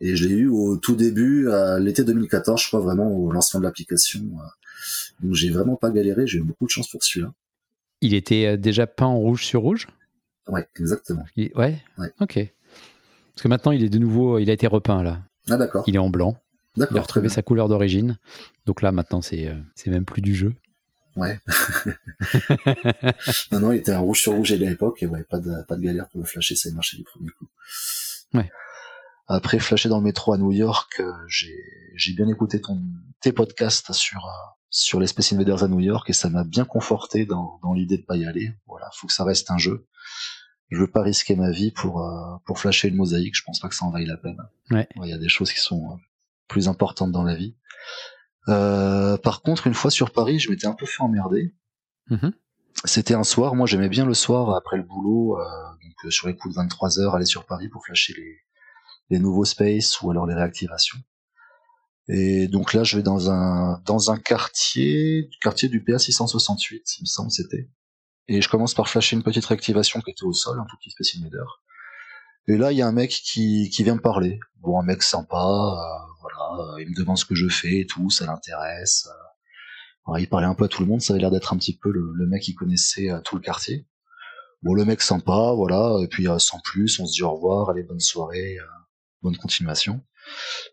Et 0.00 0.14
je 0.14 0.28
l'ai 0.28 0.34
eu 0.34 0.48
au 0.48 0.76
tout 0.76 0.94
début, 0.94 1.48
à 1.50 1.78
l'été 1.78 2.04
2014, 2.04 2.60
je 2.60 2.68
crois 2.68 2.80
vraiment 2.80 3.10
au 3.10 3.32
lancement 3.32 3.60
de 3.60 3.64
l'application. 3.64 4.20
Donc 5.20 5.34
j'ai 5.34 5.50
vraiment 5.50 5.76
pas 5.76 5.90
galéré, 5.90 6.26
j'ai 6.26 6.38
eu 6.38 6.42
beaucoup 6.42 6.66
de 6.66 6.70
chance 6.70 6.88
pour 6.88 7.02
celui-là. 7.02 7.32
Il 8.02 8.12
était 8.12 8.46
euh, 8.46 8.56
déjà 8.58 8.86
peint 8.86 9.06
en 9.06 9.18
rouge 9.18 9.44
sur 9.44 9.62
rouge? 9.62 9.88
Ouais, 10.48 10.68
exactement. 10.78 11.24
Ouais, 11.36 11.50
ouais. 11.54 12.12
Ok. 12.20 12.34
Parce 12.34 13.42
que 13.42 13.48
maintenant, 13.48 13.72
il 13.72 13.82
est 13.82 13.88
de 13.88 13.98
nouveau, 13.98 14.38
il 14.38 14.50
a 14.50 14.52
été 14.52 14.66
repeint 14.66 15.02
là. 15.02 15.22
Ah 15.48 15.56
d'accord. 15.56 15.84
Il 15.86 15.94
est 15.94 15.98
en 15.98 16.10
blanc. 16.10 16.36
D'accord. 16.76 16.96
Il 16.96 16.98
a 16.98 17.02
retrouvé 17.02 17.28
sa 17.28 17.42
couleur 17.42 17.68
d'origine. 17.68 18.18
Donc 18.66 18.82
là, 18.82 18.92
maintenant, 18.92 19.22
c'est 19.22 19.48
euh, 19.48 19.56
même 19.86 20.04
plus 20.04 20.22
du 20.22 20.34
jeu. 20.34 20.54
Ouais. 21.16 21.40
non, 23.52 23.60
non, 23.60 23.72
il 23.72 23.78
était 23.78 23.92
un 23.92 24.00
rouge 24.00 24.20
sur 24.20 24.34
rouge 24.34 24.52
à 24.52 24.56
l'époque 24.56 25.02
et 25.02 25.06
ouais, 25.06 25.24
pas 25.24 25.40
de, 25.40 25.62
pas 25.66 25.76
de 25.76 25.80
galère 25.80 26.08
pour 26.08 26.20
le 26.20 26.26
flasher, 26.26 26.56
ça 26.56 26.68
a 26.68 26.72
marché 26.72 26.98
du 26.98 27.04
premier 27.04 27.30
coup. 27.30 27.48
Ouais. 28.34 28.50
Après, 29.26 29.58
flasher 29.58 29.88
dans 29.88 29.98
le 29.98 30.04
métro 30.04 30.34
à 30.34 30.38
New 30.38 30.52
York, 30.52 31.00
euh, 31.00 31.10
j'ai 31.28 32.12
bien 32.12 32.28
écouté 32.28 32.60
ton, 32.60 32.80
tes 33.20 33.32
podcasts 33.32 33.92
sur, 33.92 34.26
euh, 34.26 34.30
sur 34.68 35.00
les 35.00 35.06
Space 35.06 35.32
Invaders 35.32 35.64
à 35.64 35.68
New 35.68 35.80
York 35.80 36.08
et 36.10 36.12
ça 36.12 36.28
m'a 36.28 36.44
bien 36.44 36.66
conforté 36.66 37.24
dans, 37.24 37.58
dans 37.62 37.72
l'idée 37.72 37.96
de 37.96 38.04
pas 38.04 38.16
y 38.16 38.26
aller. 38.26 38.52
Voilà, 38.66 38.90
faut 38.92 39.06
que 39.06 39.12
ça 39.12 39.24
reste 39.24 39.50
un 39.50 39.58
jeu. 39.58 39.86
Je 40.70 40.78
veux 40.78 40.90
pas 40.90 41.02
risquer 41.02 41.34
ma 41.34 41.50
vie 41.50 41.70
pour, 41.70 42.02
euh, 42.02 42.36
pour 42.44 42.58
flasher 42.58 42.88
une 42.88 42.96
mosaïque, 42.96 43.36
je 43.36 43.42
pense 43.42 43.58
pas 43.58 43.68
que 43.68 43.74
ça 43.74 43.86
en 43.86 43.90
vaille 43.90 44.06
la 44.06 44.16
peine. 44.16 44.38
Ouais. 44.70 44.86
Il 45.02 45.08
y 45.08 45.12
a 45.12 45.18
des 45.18 45.28
choses 45.28 45.52
qui 45.52 45.60
sont 45.60 45.98
plus 46.48 46.68
importantes 46.68 47.12
dans 47.12 47.22
la 47.22 47.34
vie. 47.34 47.56
Euh, 48.48 49.16
par 49.16 49.42
contre, 49.42 49.66
une 49.66 49.74
fois 49.74 49.90
sur 49.90 50.12
Paris, 50.12 50.38
je 50.38 50.50
m'étais 50.50 50.66
un 50.66 50.74
peu 50.74 50.86
fait 50.86 51.02
emmerder. 51.02 51.54
Mm-hmm. 52.10 52.32
C'était 52.84 53.14
un 53.14 53.24
soir, 53.24 53.54
moi 53.54 53.66
j'aimais 53.66 53.88
bien 53.88 54.04
le 54.04 54.14
soir 54.14 54.54
après 54.54 54.76
le 54.76 54.82
boulot, 54.82 55.40
euh, 55.40 55.44
donc 55.82 56.04
euh, 56.04 56.10
sur 56.10 56.28
les 56.28 56.36
coups 56.36 56.54
de 56.54 56.60
23 56.60 57.00
heures, 57.00 57.14
aller 57.14 57.24
sur 57.24 57.46
Paris 57.46 57.68
pour 57.68 57.84
flasher 57.84 58.14
les, 58.16 58.36
les 59.10 59.18
nouveaux 59.18 59.44
space 59.44 60.00
ou 60.02 60.10
alors 60.10 60.26
les 60.26 60.34
réactivations. 60.34 60.98
Et 62.08 62.46
donc 62.46 62.72
là, 62.74 62.84
je 62.84 62.96
vais 62.96 63.02
dans 63.02 63.30
un 63.30 63.80
dans 63.84 64.10
un 64.10 64.18
quartier, 64.18 65.28
quartier 65.42 65.68
du 65.68 65.82
PA 65.82 65.98
668, 65.98 66.98
il 66.98 67.02
me 67.02 67.06
semble 67.06 67.30
c'était. 67.30 67.68
Et 68.28 68.42
je 68.42 68.48
commence 68.48 68.74
par 68.74 68.88
flasher 68.88 69.16
une 69.16 69.22
petite 69.22 69.44
réactivation 69.44 70.00
qui 70.00 70.10
était 70.10 70.24
au 70.24 70.32
sol, 70.32 70.58
un 70.58 70.64
tout 70.64 70.76
petit 70.78 70.90
spécimen 70.90 71.30
Et 72.48 72.56
là, 72.56 72.72
il 72.72 72.78
y 72.78 72.82
a 72.82 72.86
un 72.86 72.92
mec 72.92 73.10
qui, 73.10 73.70
qui 73.70 73.84
vient 73.84 73.94
me 73.94 74.00
parler. 74.00 74.40
Bon, 74.60 74.80
un 74.80 74.82
mec 74.82 75.02
sympa, 75.02 75.36
euh, 75.36 76.12
il 76.78 76.90
me 76.90 76.94
demande 76.94 77.18
ce 77.18 77.24
que 77.24 77.34
je 77.34 77.48
fais 77.48 77.80
et 77.80 77.86
tout, 77.86 78.10
ça 78.10 78.26
l'intéresse. 78.26 79.08
Euh. 80.08 80.18
il 80.18 80.28
parlait 80.28 80.46
un 80.46 80.54
peu 80.54 80.64
à 80.64 80.68
tout 80.68 80.82
le 80.82 80.88
monde, 80.88 81.00
ça 81.00 81.12
avait 81.12 81.20
l'air 81.20 81.30
d'être 81.30 81.52
un 81.52 81.56
petit 81.56 81.76
peu 81.76 81.90
le, 81.90 82.26
mec 82.26 82.42
qui 82.42 82.54
connaissait 82.54 83.10
euh, 83.10 83.20
tout 83.20 83.36
le 83.36 83.42
quartier. 83.42 83.86
Bon, 84.62 84.74
le 84.74 84.84
mec 84.84 85.02
sympa, 85.02 85.52
voilà, 85.54 85.96
et 86.02 86.08
puis 86.08 86.26
sans 86.38 86.58
plus, 86.60 86.98
on 86.98 87.06
se 87.06 87.12
dit 87.12 87.22
au 87.22 87.30
revoir, 87.30 87.70
allez, 87.70 87.82
bonne 87.82 88.00
soirée, 88.00 88.56
bonne 89.22 89.36
continuation. 89.36 90.00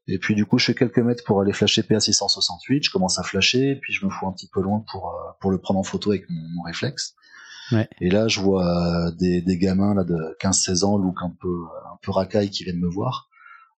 Et 0.07 0.17
puis 0.17 0.33
du 0.35 0.45
coup, 0.45 0.57
je 0.57 0.65
fais 0.65 0.73
quelques 0.73 0.99
mètres 0.99 1.23
pour 1.25 1.41
aller 1.41 1.53
flasher 1.53 1.83
PA 1.83 1.99
668, 1.99 2.85
je 2.85 2.89
commence 2.89 3.19
à 3.19 3.23
flasher, 3.23 3.75
puis 3.81 3.93
je 3.93 4.05
me 4.05 4.09
fous 4.09 4.25
un 4.27 4.31
petit 4.31 4.49
peu 4.51 4.61
loin 4.61 4.83
pour, 4.89 5.13
pour 5.41 5.51
le 5.51 5.59
prendre 5.59 5.79
en 5.79 5.83
photo 5.83 6.11
avec 6.11 6.25
mon, 6.29 6.63
réflexe. 6.63 7.13
Et 8.01 8.09
là, 8.09 8.27
je 8.27 8.39
vois 8.39 9.11
des, 9.19 9.41
des 9.41 9.57
gamins 9.57 9.93
là 9.93 10.03
de 10.03 10.15
15-16 10.41 10.85
ans, 10.85 10.97
look 10.97 11.17
un 11.21 11.35
peu 11.39 11.65
un 11.91 11.97
peu 12.01 12.11
racaille, 12.11 12.49
qui 12.49 12.63
viennent 12.63 12.79
me 12.79 12.89
voir 12.89 13.29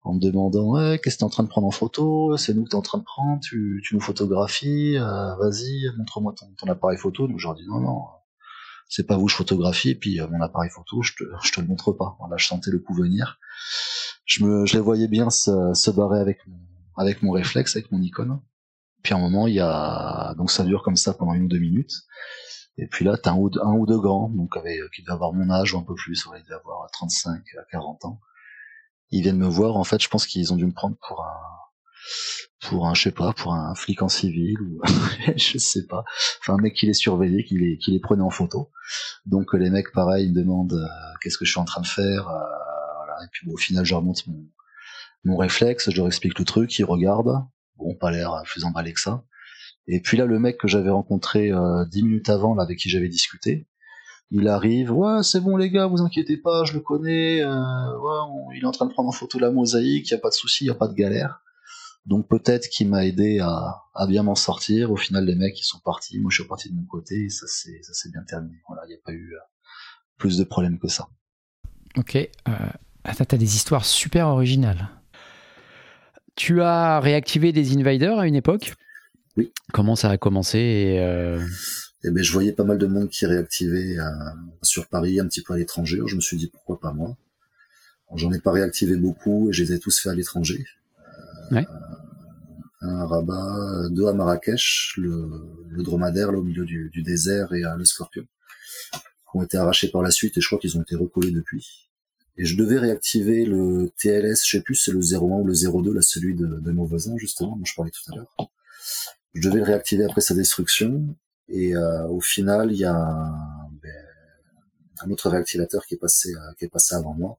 en 0.04 0.14
me 0.14 0.20
demandant 0.20 0.70
ouais, 0.72 1.00
qu'est-ce 1.02 1.16
que 1.16 1.20
t'es 1.20 1.24
en 1.24 1.30
train 1.30 1.42
de 1.42 1.48
prendre 1.48 1.66
en 1.66 1.70
photo, 1.70 2.36
c'est 2.36 2.52
nous 2.54 2.64
que 2.64 2.70
t'es 2.70 2.76
en 2.76 2.82
train 2.82 2.98
de 2.98 3.04
prendre, 3.04 3.40
tu, 3.40 3.82
tu 3.84 3.94
nous 3.94 4.00
photographies, 4.00 4.98
euh, 4.98 5.34
vas-y, 5.36 5.86
montre-moi 5.96 6.34
ton, 6.38 6.46
ton, 6.58 6.68
appareil 6.68 6.98
photo. 6.98 7.26
Donc 7.26 7.38
je 7.38 7.46
leur 7.46 7.56
dis 7.56 7.66
non, 7.66 7.80
non, 7.80 8.02
c'est 8.88 9.06
pas 9.06 9.16
vous, 9.16 9.28
je 9.28 9.34
photographie, 9.34 9.90
et 9.90 9.94
puis 9.94 10.20
euh, 10.20 10.28
mon 10.28 10.42
appareil 10.42 10.70
photo, 10.70 11.02
je 11.02 11.14
te, 11.14 11.24
je 11.42 11.52
te 11.52 11.60
le 11.60 11.66
montre 11.66 11.92
pas. 11.92 12.16
Voilà, 12.20 12.36
je 12.36 12.46
sentais 12.46 12.70
le 12.70 12.78
coup 12.78 12.94
venir. 12.94 13.38
Je, 14.26 14.44
me, 14.44 14.66
je 14.66 14.74
les 14.74 14.80
voyais 14.80 15.08
bien 15.08 15.30
se, 15.30 15.72
se 15.72 15.90
barrer 15.90 16.20
avec 16.20 16.46
mon, 16.46 16.58
avec 16.96 17.22
mon 17.22 17.32
réflexe, 17.32 17.74
avec 17.76 17.90
mon 17.90 18.02
icône. 18.02 18.40
Puis 19.02 19.14
à 19.14 19.16
un 19.16 19.20
moment, 19.20 19.46
il 19.46 19.54
y 19.54 19.60
a, 19.60 20.34
donc 20.36 20.50
ça 20.50 20.64
dure 20.64 20.82
comme 20.82 20.96
ça 20.96 21.14
pendant 21.14 21.32
une 21.32 21.44
ou 21.44 21.48
deux 21.48 21.58
minutes. 21.58 21.94
Et 22.76 22.86
puis 22.88 23.06
là, 23.06 23.16
t'as 23.16 23.32
un 23.32 23.36
un 23.36 23.72
ou 23.72 23.86
deux 23.86 24.00
grands, 24.00 24.28
donc 24.28 24.56
avec, 24.56 24.80
qui 24.94 25.02
doit 25.02 25.14
avoir 25.14 25.32
mon 25.32 25.48
âge 25.50 25.72
ou 25.72 25.78
un 25.78 25.82
peu 25.82 25.94
plus, 25.94 26.26
il 26.36 26.44
doit 26.46 26.58
avoir 26.58 26.90
35 26.90 27.42
à 27.58 27.64
40 27.70 28.04
ans 28.04 28.20
ils 29.10 29.22
viennent 29.22 29.38
me 29.38 29.46
voir. 29.46 29.76
En 29.76 29.84
fait, 29.84 30.02
je 30.02 30.08
pense 30.08 30.26
qu'ils 30.26 30.52
ont 30.52 30.56
dû 30.56 30.66
me 30.66 30.72
prendre 30.72 30.96
pour 31.06 31.22
un, 31.22 32.68
pour 32.68 32.86
un, 32.86 32.94
je 32.94 33.02
sais 33.02 33.12
pas, 33.12 33.32
pour 33.32 33.54
un 33.54 33.74
flic 33.74 34.02
en 34.02 34.08
civil 34.08 34.60
ou 34.60 34.80
je 35.36 35.58
sais 35.58 35.86
pas. 35.86 36.04
Enfin, 36.40 36.54
un 36.54 36.62
mec 36.62 36.74
qui 36.74 36.86
les 36.86 36.94
surveillait, 36.94 37.44
qui 37.44 37.56
les, 37.56 37.78
qui 37.78 37.90
les 37.90 38.00
prenait 38.00 38.22
en 38.22 38.30
photo. 38.30 38.70
Donc 39.26 39.52
les 39.54 39.70
mecs, 39.70 39.92
pareil, 39.92 40.26
ils 40.26 40.32
me 40.32 40.40
demandent 40.40 40.72
euh, 40.74 41.14
qu'est-ce 41.20 41.38
que 41.38 41.44
je 41.44 41.50
suis 41.50 41.60
en 41.60 41.64
train 41.64 41.82
de 41.82 41.86
faire. 41.86 42.28
Euh, 42.28 42.40
voilà. 42.96 43.16
Et 43.24 43.28
puis 43.32 43.48
au 43.50 43.56
final, 43.56 43.84
je 43.84 43.94
remonte 43.94 44.26
mon, 44.26 44.46
mon 45.24 45.36
réflexe, 45.36 45.90
je 45.90 45.96
leur 45.96 46.06
explique 46.06 46.38
le 46.38 46.44
truc, 46.44 46.78
ils 46.78 46.84
regardent. 46.84 47.44
Bon, 47.76 47.94
pas 47.96 48.10
l'air 48.10 48.42
plus 48.44 48.64
emballé 48.64 48.92
que 48.92 49.00
ça. 49.00 49.24
Et 49.86 50.00
puis 50.00 50.16
là, 50.16 50.24
le 50.24 50.38
mec 50.38 50.58
que 50.58 50.68
j'avais 50.68 50.90
rencontré 50.90 51.52
euh, 51.52 51.84
dix 51.86 52.02
minutes 52.02 52.30
avant, 52.30 52.54
là, 52.54 52.62
avec 52.62 52.78
qui 52.78 52.88
j'avais 52.88 53.08
discuté, 53.08 53.66
il 54.30 54.48
arrive, 54.48 54.92
ouais, 54.92 55.22
c'est 55.22 55.40
bon 55.40 55.56
les 55.56 55.70
gars, 55.70 55.86
vous 55.86 56.02
inquiétez 56.02 56.36
pas, 56.36 56.64
je 56.64 56.72
le 56.72 56.80
connais, 56.80 57.42
euh, 57.42 57.98
ouais, 57.98 58.56
il 58.56 58.62
est 58.62 58.66
en 58.66 58.72
train 58.72 58.86
de 58.86 58.92
prendre 58.92 59.08
en 59.08 59.12
photo 59.12 59.38
la 59.38 59.50
mosaïque, 59.50 60.10
y 60.10 60.14
a 60.14 60.18
pas 60.18 60.30
de 60.30 60.34
souci, 60.34 60.64
y 60.64 60.70
a 60.70 60.74
pas 60.74 60.88
de 60.88 60.94
galère. 60.94 61.40
Donc 62.06 62.28
peut-être 62.28 62.68
qu'il 62.68 62.88
m'a 62.88 63.06
aidé 63.06 63.38
à, 63.40 63.82
à 63.94 64.06
bien 64.06 64.22
m'en 64.22 64.34
sortir. 64.34 64.92
Au 64.92 64.96
final, 64.96 65.24
les 65.24 65.34
mecs 65.34 65.58
ils 65.58 65.64
sont 65.64 65.78
partis, 65.84 66.18
moi 66.18 66.30
je 66.30 66.40
suis 66.40 66.48
parti 66.48 66.70
de 66.70 66.74
mon 66.74 66.84
côté, 66.84 67.24
et 67.24 67.30
ça 67.30 67.46
s'est 67.46 68.10
bien 68.10 68.22
terminé. 68.24 68.56
Voilà, 68.68 68.82
il 68.86 68.88
n'y 68.88 68.94
a 68.94 68.98
pas 69.04 69.12
eu 69.12 69.32
euh, 69.32 69.38
plus 70.18 70.36
de 70.36 70.44
problèmes 70.44 70.78
que 70.78 70.88
ça. 70.88 71.08
Ok, 71.96 72.16
euh, 72.16 72.52
t'as 73.04 73.36
des 73.36 73.56
histoires 73.56 73.84
super 73.84 74.28
originales. 74.28 74.88
Tu 76.34 76.60
as 76.60 76.98
réactivé 77.00 77.52
des 77.52 77.76
invaders 77.76 78.18
à 78.18 78.26
une 78.26 78.34
époque? 78.34 78.74
Oui. 79.36 79.52
Comment 79.72 79.96
ça 79.96 80.10
a 80.10 80.18
commencé 80.18 80.58
et 80.58 81.38
et 82.04 82.08
eh 82.08 82.10
ben, 82.10 82.22
je 82.22 82.32
voyais 82.32 82.52
pas 82.52 82.64
mal 82.64 82.76
de 82.76 82.84
monde 82.84 83.08
qui 83.08 83.24
réactivait 83.24 83.98
euh, 83.98 84.10
sur 84.60 84.88
Paris, 84.88 85.20
un 85.20 85.26
petit 85.26 85.40
peu 85.40 85.54
à 85.54 85.56
l'étranger. 85.56 86.02
Je 86.06 86.16
me 86.16 86.20
suis 86.20 86.36
dit 86.36 86.48
pourquoi 86.48 86.78
pas 86.78 86.92
moi? 86.92 87.16
J'en 88.14 88.30
ai 88.30 88.40
pas 88.40 88.52
réactivé 88.52 88.96
beaucoup 88.96 89.48
et 89.48 89.54
je 89.54 89.64
les 89.64 89.72
ai 89.72 89.78
tous 89.78 89.98
fait 89.98 90.10
à 90.10 90.14
l'étranger. 90.14 90.66
Euh. 91.52 91.62
Un 92.82 93.00
à 93.00 93.06
Rabat, 93.06 93.88
deux 93.88 94.06
à 94.06 94.12
Marrakech, 94.12 94.92
le, 94.98 95.30
le 95.70 95.82
dromadaire 95.82 96.30
là 96.30 96.38
au 96.38 96.42
milieu 96.42 96.66
du, 96.66 96.90
du 96.90 97.02
désert 97.02 97.54
et 97.54 97.62
le 97.62 97.84
scorpion, 97.86 98.26
qui 98.92 99.00
ont 99.32 99.42
été 99.42 99.56
arrachés 99.56 99.88
par 99.88 100.02
la 100.02 100.10
suite 100.10 100.36
et 100.36 100.42
je 100.42 100.46
crois 100.46 100.58
qu'ils 100.58 100.76
ont 100.76 100.82
été 100.82 100.96
recollés 100.96 101.30
depuis. 101.30 101.88
Et 102.36 102.44
je 102.44 102.58
devais 102.58 102.78
réactiver 102.78 103.46
le 103.46 103.90
TLS, 103.96 104.44
je 104.44 104.58
sais 104.58 104.60
plus 104.60 104.74
c'est 104.74 104.92
le 104.92 105.00
01 105.00 105.20
ou 105.20 105.46
le 105.46 105.54
02, 105.54 105.94
là 105.94 106.02
celui 106.02 106.34
de, 106.34 106.46
de 106.46 106.70
nos 106.70 106.84
voisins 106.84 107.16
justement, 107.16 107.56
dont 107.56 107.64
je 107.64 107.74
parlais 107.74 107.90
tout 107.90 108.12
à 108.12 108.16
l'heure. 108.16 108.50
Je 109.32 109.48
devais 109.48 109.60
le 109.60 109.64
réactiver 109.64 110.04
après 110.04 110.20
sa 110.20 110.34
destruction 110.34 111.16
et 111.48 111.74
euh, 111.74 112.06
au 112.08 112.20
final, 112.20 112.72
il 112.72 112.78
y 112.78 112.84
a 112.84 112.94
un, 112.94 113.68
ben, 113.82 114.06
un, 115.00 115.10
autre 115.10 115.28
réactivateur 115.28 115.84
qui 115.86 115.94
est 115.94 115.98
passé, 115.98 116.30
euh, 116.34 116.52
qui 116.58 116.64
est 116.64 116.68
passé 116.68 116.94
avant 116.94 117.14
moi, 117.14 117.38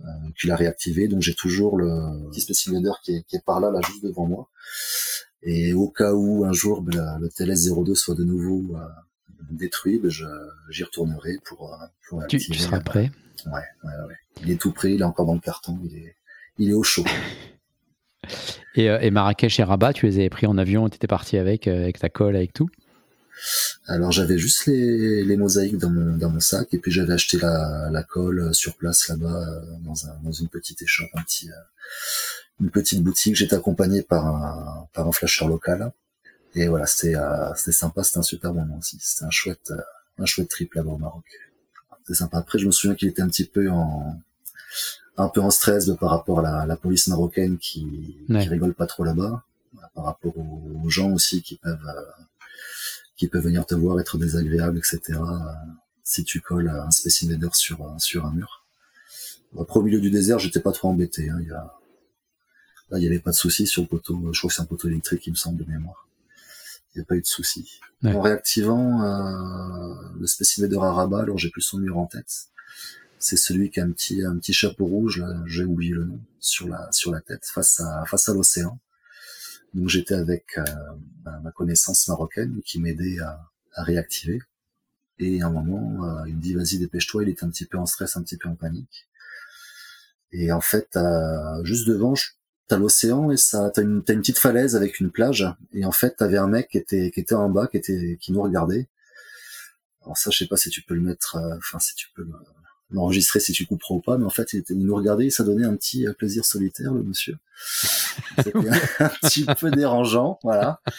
euh, 0.00 0.04
qui 0.38 0.46
l'a 0.46 0.56
réactivé. 0.56 1.08
Donc 1.08 1.20
j'ai 1.20 1.34
toujours 1.34 1.76
le 1.76 2.30
petit 2.30 2.40
Space 2.40 2.68
Invader 2.68 2.92
qui 3.02 3.16
est, 3.16 3.22
qui 3.24 3.36
est 3.36 3.44
par 3.44 3.60
là, 3.60 3.70
là 3.70 3.80
juste 3.86 4.02
devant 4.02 4.26
moi. 4.26 4.48
Et 5.42 5.74
au 5.74 5.88
cas 5.88 6.12
où 6.12 6.44
un 6.44 6.52
jour 6.52 6.82
ben, 6.82 7.18
le 7.20 7.28
TLS 7.28 7.74
02 7.74 7.94
soit 7.94 8.14
de 8.14 8.24
nouveau 8.24 8.76
euh, 8.76 8.86
détruit, 9.50 9.98
ben, 9.98 10.10
j'y 10.70 10.84
retournerai 10.84 11.38
pour, 11.44 11.76
pour 12.08 12.20
réactiver. 12.20 12.44
Tu, 12.44 12.52
tu 12.52 12.58
seras 12.58 12.80
prêt 12.80 13.10
ouais, 13.46 13.52
ouais, 13.52 14.06
ouais. 14.08 14.14
Il 14.42 14.50
est 14.50 14.60
tout 14.60 14.72
prêt, 14.72 14.94
il 14.94 15.02
est 15.02 15.04
encore 15.04 15.26
dans 15.26 15.34
le 15.34 15.40
carton, 15.40 15.78
il 15.84 15.96
est, 15.96 16.16
il 16.58 16.70
est 16.70 16.74
au 16.74 16.82
chaud. 16.82 17.04
Et, 18.74 18.84
et, 18.86 19.10
Marrakech 19.10 19.60
et 19.60 19.64
Rabat, 19.64 19.92
tu 19.92 20.06
les 20.06 20.16
avais 20.16 20.30
pris 20.30 20.46
en 20.46 20.56
avion, 20.56 20.88
tu 20.88 20.94
étais 20.94 21.08
parti 21.08 21.36
avec, 21.36 21.66
avec 21.66 21.98
ta 21.98 22.08
colle, 22.08 22.36
avec 22.36 22.54
tout? 22.54 22.70
Alors 23.86 24.12
j'avais 24.12 24.38
juste 24.38 24.66
les, 24.66 25.24
les, 25.24 25.36
mosaïques 25.36 25.78
dans 25.78 25.90
mon, 25.90 26.16
dans 26.16 26.30
mon 26.30 26.40
sac 26.40 26.68
et 26.72 26.78
puis 26.78 26.92
j'avais 26.92 27.14
acheté 27.14 27.38
la, 27.38 27.88
la 27.90 28.02
colle 28.02 28.54
sur 28.54 28.76
place 28.76 29.08
là-bas 29.08 29.48
euh, 29.48 29.60
dans, 29.80 30.06
un, 30.06 30.14
dans 30.22 30.32
une 30.32 30.48
petite 30.48 30.80
échoppe, 30.82 31.10
un 31.14 31.22
petit, 31.22 31.50
euh, 31.50 31.54
une 32.60 32.70
petite 32.70 33.02
boutique. 33.02 33.34
J'étais 33.34 33.56
accompagné 33.56 34.02
par 34.02 34.26
un, 34.26 34.88
par 34.92 35.08
un 35.08 35.12
flasher 35.12 35.46
local 35.46 35.92
et 36.54 36.68
voilà 36.68 36.86
c'était 36.86 37.16
euh, 37.16 37.52
c'était 37.56 37.72
sympa, 37.72 38.04
c'était 38.04 38.18
un 38.18 38.22
super 38.22 38.54
moment 38.54 38.78
aussi. 38.78 38.98
C'était 39.00 39.24
un 39.24 39.30
chouette 39.30 39.72
un 40.18 40.26
chouette 40.26 40.48
trip 40.48 40.74
là-bas 40.74 40.92
au 40.92 40.98
Maroc. 40.98 41.24
C'était 42.02 42.18
sympa. 42.18 42.38
Après 42.38 42.58
je 42.58 42.66
me 42.66 42.70
souviens 42.70 42.94
qu'il 42.94 43.08
était 43.08 43.22
un 43.22 43.28
petit 43.28 43.46
peu 43.46 43.68
en 43.68 44.20
un 45.16 45.28
peu 45.28 45.40
en 45.40 45.50
stress 45.50 45.90
par 46.00 46.10
rapport 46.10 46.40
à 46.40 46.66
la, 46.66 46.76
police 46.76 47.08
marocaine 47.08 47.58
qui, 47.58 48.16
qui 48.26 48.48
rigole 48.48 48.72
pas 48.72 48.86
trop 48.86 49.04
là-bas, 49.04 49.44
par 49.94 50.04
rapport 50.04 50.32
aux, 50.38 50.88
gens 50.88 51.12
aussi 51.12 51.42
qui 51.42 51.56
peuvent 51.56 51.86
qui 53.22 53.28
peuvent 53.28 53.44
venir 53.44 53.64
te 53.66 53.76
voir, 53.76 54.00
être 54.00 54.18
désagréables, 54.18 54.78
etc. 54.78 55.16
si 56.02 56.24
tu 56.24 56.40
colles 56.40 56.68
un 56.68 56.90
Space 56.90 57.22
Invader 57.22 57.50
sur 57.52 57.94
sur 57.98 58.26
un 58.26 58.32
mur. 58.32 58.66
Après, 59.56 59.78
au 59.78 59.84
milieu 59.84 60.00
du 60.00 60.10
désert, 60.10 60.40
j'étais 60.40 60.58
pas 60.58 60.72
trop 60.72 60.88
embêté. 60.88 61.30
Hein. 61.30 61.38
Il 61.40 61.46
y 61.46 61.52
a... 61.52 61.78
Là, 62.90 62.98
il 62.98 63.02
n'y 63.02 63.06
avait 63.06 63.20
pas 63.20 63.30
de 63.30 63.36
souci 63.36 63.68
sur 63.68 63.82
le 63.82 63.86
poteau. 63.86 64.18
Je 64.32 64.40
crois 64.40 64.48
que 64.48 64.54
c'est 64.56 64.62
un 64.62 64.64
poteau 64.64 64.88
électrique, 64.88 65.24
il 65.28 65.30
me 65.30 65.36
semble, 65.36 65.64
de 65.64 65.70
mémoire. 65.70 66.08
Il 66.92 66.98
n'y 66.98 67.02
a 67.02 67.04
pas 67.04 67.14
eu 67.14 67.20
de 67.20 67.26
souci. 67.26 67.78
En 68.02 68.20
réactivant 68.20 69.04
euh, 69.04 69.94
le 70.18 70.26
Space 70.26 70.58
Invader 70.58 70.78
à 70.78 70.90
rabat, 70.90 71.20
alors 71.20 71.38
j'ai 71.38 71.50
plus 71.50 71.62
son 71.62 71.78
mur 71.78 71.98
en 71.98 72.06
tête. 72.06 72.48
C'est 73.20 73.36
celui 73.36 73.70
qui 73.70 73.78
a 73.78 73.84
un 73.84 73.92
petit, 73.92 74.24
un 74.24 74.36
petit 74.36 74.52
chapeau 74.52 74.86
rouge, 74.86 75.20
là, 75.20 75.32
j'ai 75.46 75.64
oublié 75.64 75.92
le 75.92 76.06
nom, 76.06 76.18
sur 76.40 76.66
la, 76.66 76.90
sur 76.90 77.12
la 77.12 77.20
tête, 77.20 77.44
face 77.44 77.78
à, 77.78 78.04
face 78.04 78.28
à 78.28 78.34
l'océan. 78.34 78.80
Donc 79.74 79.88
j'étais 79.88 80.14
avec 80.14 80.58
euh, 80.58 80.64
ma 81.42 81.50
connaissance 81.52 82.06
marocaine 82.08 82.60
qui 82.64 82.80
m'aidait 82.80 83.18
à, 83.20 83.48
réactiver. 83.74 84.40
Et 85.18 85.40
à 85.40 85.46
un 85.46 85.50
moment, 85.50 86.04
euh, 86.04 86.28
il 86.28 86.36
me 86.36 86.40
dit 86.40 86.54
vas-y 86.54 86.78
dépêche-toi, 86.78 87.22
il 87.22 87.30
était 87.30 87.44
un 87.44 87.50
petit 87.50 87.64
peu 87.66 87.78
en 87.78 87.86
stress, 87.86 88.16
un 88.16 88.22
petit 88.22 88.36
peu 88.36 88.48
en 88.48 88.54
panique. 88.54 89.08
Et 90.32 90.52
en 90.52 90.60
fait, 90.60 90.98
juste 91.62 91.86
devant, 91.86 92.14
t'as 92.68 92.78
l'océan 92.78 93.30
et 93.30 93.36
ça, 93.36 93.70
t'as 93.70 93.82
une, 93.82 94.02
petite 94.02 94.38
falaise 94.38 94.76
avec 94.76 94.98
une 94.98 95.10
plage. 95.10 95.46
Et 95.72 95.84
en 95.84 95.92
fait, 95.92 96.16
t'avais 96.16 96.38
un 96.38 96.48
mec 96.48 96.68
qui 96.70 96.78
était, 96.78 97.10
qui 97.10 97.20
était 97.20 97.34
en 97.34 97.50
bas, 97.50 97.66
qui 97.66 97.76
était, 97.76 98.18
qui 98.20 98.32
nous 98.32 98.42
regardait. 98.42 98.88
Alors 100.02 100.16
ça, 100.16 100.30
je 100.30 100.38
sais 100.38 100.46
pas 100.46 100.56
si 100.56 100.70
tu 100.70 100.82
peux 100.82 100.94
le 100.94 101.00
mettre, 101.00 101.36
euh, 101.36 101.56
enfin 101.58 101.78
si 101.78 101.94
tu 101.94 102.08
peux 102.14 102.26
l'enregistrer 102.92 103.40
si 103.40 103.52
tu 103.52 103.66
couperas 103.66 103.94
ou 103.94 104.00
pas, 104.00 104.18
mais 104.18 104.24
en 104.24 104.30
fait, 104.30 104.52
il, 104.52 104.64
nous 104.78 104.94
regardait, 104.94 105.26
et 105.26 105.30
ça 105.30 105.44
donnait 105.44 105.64
un 105.66 105.74
petit 105.76 106.06
euh, 106.06 106.12
plaisir 106.12 106.44
solitaire, 106.44 106.92
le 106.92 107.02
monsieur. 107.02 107.36
C'était 108.36 108.52
un 109.00 109.08
petit 109.08 109.44
peu 109.44 109.70
dérangeant, 109.70 110.38
voilà 110.42 110.80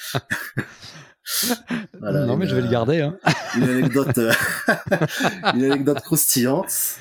non, 2.02 2.36
mais 2.36 2.48
je 2.48 2.56
vais 2.56 2.62
le 2.62 2.70
garder. 2.70 3.02
Hein. 3.02 3.18
Une 3.56 3.64
anecdote, 3.64 4.18
euh, 4.18 4.34
une 5.54 5.64
anecdote 5.64 6.02
croustillante. 6.02 6.98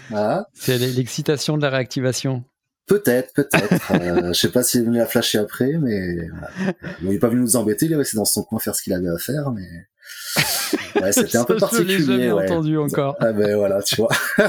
C'est 0.55 0.79
l'excitation 0.79 1.57
de 1.57 1.63
la 1.63 1.71
réactivation. 1.71 2.45
Peut-être, 2.93 3.33
peut-être. 3.35 3.93
euh, 3.93 4.29
je 4.29 4.39
sais 4.39 4.51
pas 4.51 4.63
s'il 4.63 4.83
est 4.83 4.85
venu 4.85 4.99
la 4.99 5.07
flasher 5.07 5.39
après, 5.39 5.73
mais 5.79 6.29
il 7.01 7.09
n'est 7.09 7.19
pas 7.19 7.29
venu 7.29 7.41
nous 7.41 7.57
embêter. 7.57 7.87
Il 7.87 7.93
est 7.93 7.97
resté 7.97 8.17
dans 8.17 8.25
son 8.25 8.43
coin 8.43 8.59
faire 8.59 8.75
ce 8.75 8.83
qu'il 8.83 8.93
avait 8.93 9.09
à 9.09 9.19
faire, 9.19 9.51
mais 9.51 9.67
ouais, 11.01 11.13
c'était 11.13 11.39
un 11.39 11.45
peu 11.45 11.57
particulier. 11.57 11.99
Je 11.99 12.13
l'ai 12.13 12.29
jamais 12.29 12.31
entendu 12.31 12.79
encore. 12.79 13.17
Ah 13.21 13.33
ben 13.33 13.57
voilà, 13.57 13.83
tu 13.83 13.97
vois. 13.97 14.11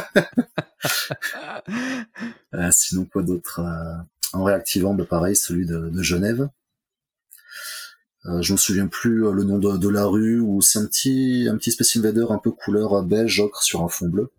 euh, 2.53 2.69
sinon 2.71 3.06
quoi 3.06 3.23
d'autre 3.23 3.60
euh, 3.60 4.03
En 4.34 4.43
réactivant, 4.43 4.93
bah, 4.93 5.06
pareil, 5.10 5.36
celui 5.36 5.65
de, 5.65 5.89
de 5.89 6.03
Genève. 6.03 6.49
Euh, 8.25 8.41
je 8.41 8.53
me 8.53 8.58
souviens 8.58 8.88
plus 8.88 9.25
euh, 9.25 9.32
le 9.32 9.43
nom 9.43 9.58
de, 9.58 9.89
la 9.89 10.06
rue 10.06 10.39
ou 10.39 10.62
c'est 10.62 10.79
un 10.79 10.86
petit 10.86 11.47
un 11.49 11.58
petit 11.58 11.71
Space 11.71 11.97
Invader 11.97 12.25
un 12.29 12.38
peu 12.38 12.51
couleur 12.51 12.93
euh, 12.93 13.01
beige 13.01 13.41
ocre 13.41 13.62
sur 13.63 13.84
un 13.84 13.89
fond 13.89 14.08
bleu. 14.08 14.32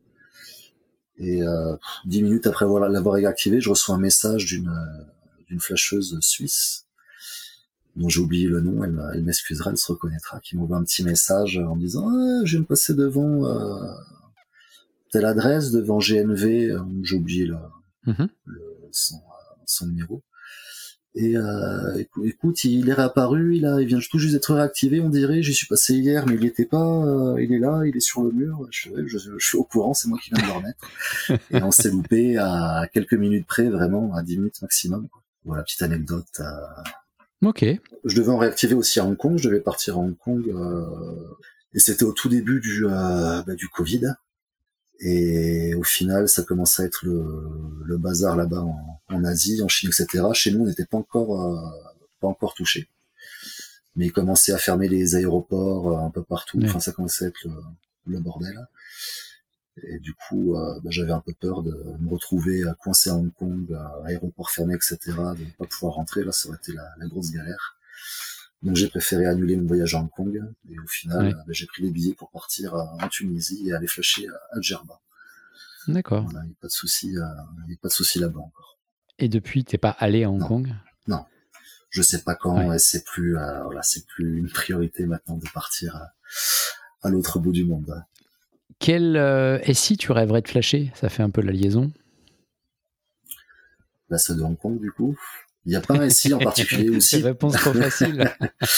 Et 1.18 1.42
euh, 1.42 1.76
dix 2.06 2.22
minutes 2.22 2.46
après 2.46 2.66
l'avoir 2.66 3.14
réactivé, 3.14 3.60
je 3.60 3.70
reçois 3.70 3.94
un 3.94 3.98
message 3.98 4.46
d'une 4.46 4.72
d'une 5.48 5.60
flasheuse 5.60 6.18
suisse 6.20 6.86
dont 7.96 8.08
j'ai 8.08 8.20
oublié 8.20 8.48
le 8.48 8.60
nom. 8.60 8.82
Elle, 8.82 9.00
elle 9.14 9.22
m'excusera, 9.22 9.70
elle 9.70 9.76
se 9.76 9.92
reconnaîtra, 9.92 10.40
qui 10.40 10.56
m'envoie 10.56 10.78
un 10.78 10.84
petit 10.84 11.04
message 11.04 11.58
en 11.58 11.76
me 11.76 11.80
disant 11.80 12.08
ah, 12.08 12.44
je 12.44 12.52
viens 12.52 12.60
de 12.60 12.66
passer 12.66 12.94
devant 12.94 13.44
euh, 13.46 13.94
telle 15.12 15.26
adresse 15.26 15.70
devant 15.70 15.98
GNV. 15.98 16.76
J'ai 17.02 17.16
oublié 17.16 17.46
le, 17.46 17.56
mm-hmm. 18.06 18.28
le 18.46 18.62
son, 18.90 19.20
son 19.66 19.86
numéro. 19.86 20.22
Et 21.16 21.36
euh, 21.36 22.02
écoute, 22.24 22.64
il 22.64 22.88
est 22.88 22.92
réapparu, 22.92 23.56
il, 23.56 23.66
a, 23.66 23.80
il 23.80 23.86
vient 23.86 24.00
tout 24.00 24.18
juste 24.18 24.34
d'être 24.34 24.52
réactivé, 24.52 25.00
on 25.00 25.08
dirait. 25.08 25.42
J'y 25.42 25.54
suis 25.54 25.68
passé 25.68 25.94
hier, 25.94 26.26
mais 26.26 26.34
il 26.34 26.40
n'y 26.40 26.46
était 26.46 26.64
pas. 26.64 27.04
Euh, 27.06 27.40
il 27.40 27.52
est 27.52 27.60
là, 27.60 27.82
il 27.86 27.96
est 27.96 28.00
sur 28.00 28.24
le 28.24 28.32
mur. 28.32 28.66
Je, 28.70 28.90
je, 29.06 29.18
je 29.18 29.46
suis 29.46 29.56
au 29.56 29.62
courant, 29.62 29.94
c'est 29.94 30.08
moi 30.08 30.18
qui 30.18 30.30
viens 30.30 30.42
de 30.42 30.48
le 30.48 30.56
remettre. 30.56 30.90
et 31.52 31.62
on 31.62 31.70
s'est 31.70 31.90
loupé 31.90 32.36
à 32.36 32.88
quelques 32.92 33.14
minutes 33.14 33.46
près, 33.46 33.68
vraiment, 33.68 34.12
à 34.14 34.22
10 34.22 34.38
minutes 34.38 34.62
maximum. 34.62 35.08
Voilà, 35.44 35.62
petite 35.62 35.82
anecdote. 35.82 36.26
Euh... 36.40 37.48
Ok. 37.48 37.64
Je 38.04 38.16
devais 38.16 38.30
en 38.30 38.38
réactiver 38.38 38.74
aussi 38.74 38.98
à 38.98 39.04
Hong 39.04 39.16
Kong. 39.16 39.38
Je 39.38 39.48
devais 39.48 39.60
partir 39.60 39.94
à 39.94 39.98
Hong 39.98 40.16
Kong. 40.16 40.48
Euh... 40.48 40.84
Et 41.74 41.80
c'était 41.80 42.04
au 42.04 42.12
tout 42.12 42.28
début 42.28 42.60
du, 42.60 42.86
euh, 42.86 43.42
bah, 43.42 43.54
du 43.54 43.68
Covid. 43.68 44.14
Et 45.00 45.74
au 45.74 45.82
final, 45.82 46.28
ça 46.28 46.42
commence 46.42 46.78
à 46.80 46.84
être 46.84 47.04
le, 47.04 47.24
le 47.84 47.98
bazar 47.98 48.36
là-bas 48.36 48.62
en, 48.62 49.00
en, 49.08 49.24
Asie, 49.24 49.60
en 49.62 49.68
Chine, 49.68 49.90
etc. 49.90 50.24
Chez 50.32 50.50
nous, 50.52 50.62
on 50.62 50.66
n'était 50.66 50.86
pas 50.86 50.98
encore 50.98 51.42
euh, 51.42 51.70
pas 52.20 52.28
encore 52.28 52.54
touché. 52.54 52.88
Mais 53.96 54.06
ils 54.06 54.12
commençaient 54.12 54.52
à 54.52 54.58
fermer 54.58 54.88
les 54.88 55.16
aéroports 55.16 55.92
euh, 55.92 56.06
un 56.06 56.10
peu 56.10 56.22
partout. 56.22 56.60
Enfin, 56.64 56.80
ça 56.80 56.92
commençait 56.92 57.26
à 57.26 57.28
être 57.28 57.44
le, 57.44 57.52
le 58.06 58.20
bordel. 58.20 58.66
Et 59.82 59.98
du 59.98 60.14
coup, 60.14 60.56
euh, 60.56 60.78
bah, 60.82 60.90
j'avais 60.90 61.12
un 61.12 61.20
peu 61.20 61.34
peur 61.34 61.62
de 61.64 61.72
me 62.00 62.08
retrouver 62.08 62.62
coincé 62.78 63.10
à 63.10 63.14
Hong 63.14 63.32
Kong, 63.32 63.72
à 63.72 64.06
aéroport 64.06 64.50
fermé, 64.50 64.74
etc., 64.74 64.98
de 65.06 65.44
ne 65.44 65.50
pas 65.58 65.66
pouvoir 65.66 65.94
rentrer. 65.94 66.22
Là, 66.22 66.30
ça 66.30 66.48
aurait 66.48 66.58
été 66.58 66.72
la, 66.72 66.88
la 66.98 67.06
grosse 67.08 67.32
galère. 67.32 67.73
Donc 68.64 68.76
j'ai 68.76 68.88
préféré 68.88 69.26
annuler 69.26 69.56
mon 69.56 69.66
voyage 69.66 69.94
à 69.94 70.00
Hong 70.00 70.10
Kong 70.10 70.42
et 70.70 70.78
au 70.78 70.86
final 70.86 71.26
euh, 71.26 71.32
ben, 71.46 71.52
j'ai 71.52 71.66
pris 71.66 71.82
les 71.82 71.90
billets 71.90 72.14
pour 72.14 72.30
partir 72.30 72.74
en 72.74 73.08
Tunisie 73.08 73.68
et 73.68 73.74
aller 73.74 73.86
flasher 73.86 74.26
à 74.52 74.60
Djerba. 74.60 75.00
D'accord. 75.86 76.26
Il 76.30 76.32
n'y 76.32 76.38
a 76.38 76.56
pas 76.62 76.68
de 76.68 76.72
souci, 76.72 77.14
euh, 77.18 77.74
pas 77.82 77.88
de 77.88 77.92
souci 77.92 78.18
là-bas 78.18 78.40
encore. 78.40 78.78
Et 79.18 79.28
depuis, 79.28 79.64
t'es 79.64 79.76
pas 79.76 79.90
allé 79.90 80.24
à 80.24 80.30
Hong 80.30 80.42
Kong? 80.42 80.74
Non, 81.06 81.26
je 81.90 82.00
sais 82.00 82.22
pas 82.22 82.34
quand 82.34 82.72
et 82.72 82.78
c'est 82.78 83.04
plus, 83.04 83.36
euh, 83.36 83.62
voilà, 83.64 83.82
c'est 83.82 84.06
plus 84.06 84.38
une 84.38 84.48
priorité 84.48 85.04
maintenant 85.04 85.36
de 85.36 85.48
partir 85.52 85.94
à, 87.02 87.10
l'autre 87.10 87.38
bout 87.38 87.52
du 87.52 87.66
monde. 87.66 88.02
Quel 88.78 89.16
et 89.62 89.74
si 89.74 89.98
tu 89.98 90.10
rêverais 90.10 90.40
de 90.40 90.48
flasher? 90.48 90.90
Ça 90.94 91.10
fait 91.10 91.22
un 91.22 91.30
peu 91.30 91.42
la 91.42 91.52
liaison. 91.52 91.92
Bah, 94.08 94.16
c'est 94.16 94.34
de 94.34 94.42
Hong 94.42 94.56
Kong 94.56 94.80
du 94.80 94.90
coup? 94.90 95.18
Il 95.66 95.70
n'y 95.70 95.76
a 95.76 95.80
pas 95.80 95.94
un 95.94 96.10
SI 96.10 96.34
en 96.34 96.38
particulier 96.38 96.90
aussi. 96.96 97.22
réponse 97.22 97.54
trop 97.54 97.72
facile. 97.72 98.30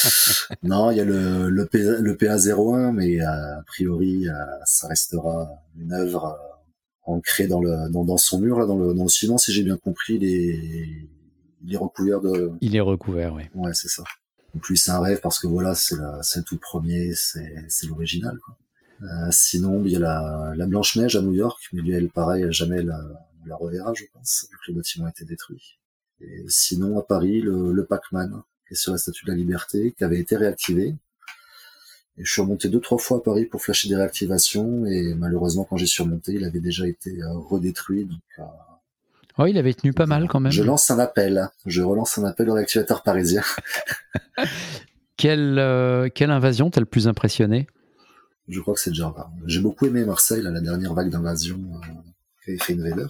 non, 0.63 0.91
il 0.91 0.99
y 0.99 1.01
a 1.01 1.05
le, 1.05 1.51
le, 1.51 1.69
le 1.73 2.15
PA01, 2.15 2.93
mais 2.93 3.21
euh, 3.21 3.59
a 3.59 3.63
priori, 3.67 4.29
euh, 4.29 4.33
ça 4.65 4.89
restera 4.89 5.51
une 5.77 5.93
œuvre 5.93 6.27
euh, 6.27 7.13
ancrée 7.13 7.49
dans, 7.49 7.61
le, 7.61 7.91
dans, 7.91 8.05
dans, 8.05 8.17
son 8.17 8.41
mur, 8.41 8.59
là, 8.59 8.67
dans, 8.67 8.79
le, 8.79 8.95
dans 8.95 9.03
le 9.03 9.09
ciment, 9.09 9.37
si 9.37 9.53
j'ai 9.53 9.65
bien 9.65 9.77
compris. 9.77 10.15
Il 10.15 10.25
est, 10.25 11.09
il 11.65 11.75
est 11.75 11.79
recouvert 11.79 12.21
de... 12.21 12.53
Il 12.61 12.77
est 12.77 12.81
recouvert, 12.81 13.35
oui. 13.35 13.45
Ouais, 13.55 13.75
c'est 13.75 13.89
ça. 13.89 14.05
Donc 14.55 14.69
lui, 14.69 14.79
c'est 14.79 14.93
un 14.93 15.01
rêve 15.01 15.21
parce 15.21 15.41
que 15.41 15.49
voilà, 15.49 15.75
c'est 15.75 15.97
le 15.97 16.43
tout 16.43 16.59
premier, 16.59 17.13
c'est 17.15 17.87
l'original. 17.89 18.39
Euh, 19.03 19.07
sinon, 19.31 19.83
il 19.85 19.91
y 19.91 19.97
a 19.97 19.99
la, 19.99 20.55
la 20.57 20.67
Blanche-Neige 20.67 21.17
à 21.17 21.21
New 21.21 21.35
York, 21.35 21.61
mais 21.73 21.83
lui, 21.83 21.93
elle, 21.93 22.09
pareil, 22.09 22.47
jamais 22.51 22.83
la, 22.83 22.99
la 23.45 23.57
reverra, 23.57 23.93
je 23.95 24.05
pense, 24.13 24.47
vu 24.51 24.57
que 24.57 24.73
le 24.73 24.77
bâtiment 24.77 25.07
a 25.07 25.11
été 25.11 25.25
détruit. 25.25 25.79
Et 26.21 26.45
sinon, 26.49 26.99
à 26.99 27.03
Paris, 27.03 27.41
le, 27.41 27.73
le 27.73 27.85
Pac-Man, 27.85 28.43
qui 28.67 28.75
est 28.75 28.77
sur 28.77 28.93
la 28.93 28.99
Statue 28.99 29.25
de 29.27 29.31
la 29.31 29.37
Liberté, 29.37 29.95
qui 29.97 30.05
avait 30.05 30.19
été 30.19 30.37
réactivé. 30.37 30.95
Et 32.19 32.25
je 32.25 32.33
suis 32.33 32.41
remonté 32.41 32.69
deux, 32.69 32.81
trois 32.81 32.99
fois 32.99 33.19
à 33.19 33.21
Paris 33.21 33.45
pour 33.45 33.63
flasher 33.63 33.89
des 33.89 33.97
réactivations, 33.97 34.87
et 34.87 35.15
malheureusement, 35.15 35.65
quand 35.65 35.77
j'ai 35.77 35.87
surmonté, 35.87 36.33
il 36.33 36.45
avait 36.45 36.61
déjà 36.61 36.87
été 36.87 37.23
euh, 37.23 37.33
redétruit. 37.35 38.07
Donc, 38.07 38.21
euh, 38.39 38.43
oh, 39.39 39.47
il 39.47 39.59
avait 39.59 39.75
tenu 39.75 39.93
pas 39.93 40.07
mal 40.07 40.27
quand 40.27 40.41
même. 40.41 40.53
Je 40.53 40.63
lance 40.63 40.91
un 40.91 40.99
appel. 40.99 41.51
Je 41.67 41.83
relance 41.83 42.17
un 42.17 42.25
appel 42.25 42.49
au 42.49 42.55
réactivateur 42.55 43.03
parisien. 43.03 43.43
quelle, 45.19 45.59
euh, 45.59 46.09
quelle 46.09 46.31
invasion 46.31 46.71
t'a 46.71 46.81
le 46.81 46.87
plus 46.87 47.07
impressionné? 47.07 47.67
Je 48.49 48.61
crois 48.61 48.75
que 48.75 48.81
c'est 48.81 48.95
Java. 48.95 49.31
J'ai 49.45 49.61
beaucoup 49.61 49.87
aimé 49.87 50.05
Marseille, 50.05 50.41
la 50.41 50.59
dernière 50.61 50.95
vague 50.95 51.11
d'invasion 51.11 51.61
euh, 51.75 51.87
qu'avait 52.47 52.59
fait 52.59 52.73
Invader. 52.73 53.09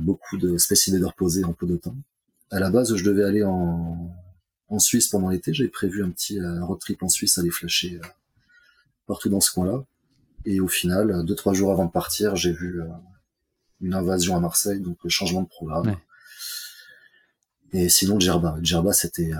beaucoup 0.00 0.38
de 0.38 0.58
Space 0.58 0.88
Invader 0.88 1.12
posés 1.16 1.44
en 1.44 1.52
peu 1.52 1.66
de 1.66 1.76
temps 1.76 1.94
à 2.50 2.60
la 2.60 2.70
base, 2.70 2.94
je 2.94 3.04
devais 3.04 3.24
aller 3.24 3.42
en, 3.42 4.10
en 4.68 4.78
Suisse 4.78 5.08
pendant 5.08 5.28
l'été. 5.28 5.52
J'avais 5.54 5.70
prévu 5.70 6.04
un 6.04 6.10
petit 6.10 6.38
euh, 6.38 6.64
road 6.64 6.78
trip 6.78 7.02
en 7.02 7.08
Suisse, 7.08 7.38
aller 7.38 7.50
flasher 7.50 8.00
euh, 8.02 8.06
partout 9.06 9.28
dans 9.28 9.40
ce 9.40 9.50
coin-là. 9.52 9.84
Et 10.44 10.60
au 10.60 10.68
final, 10.68 11.24
deux 11.24 11.34
trois 11.34 11.54
jours 11.54 11.72
avant 11.72 11.86
de 11.86 11.90
partir, 11.90 12.36
j'ai 12.36 12.52
vu 12.52 12.80
euh, 12.80 12.86
une 13.80 13.94
invasion 13.94 14.36
à 14.36 14.40
Marseille, 14.40 14.80
donc 14.80 14.98
changement 15.08 15.42
de 15.42 15.48
programme. 15.48 15.96
Et 17.72 17.88
sinon, 17.88 18.20
Djerba. 18.20 18.58
Djerba, 18.62 18.92
c'était 18.92 19.32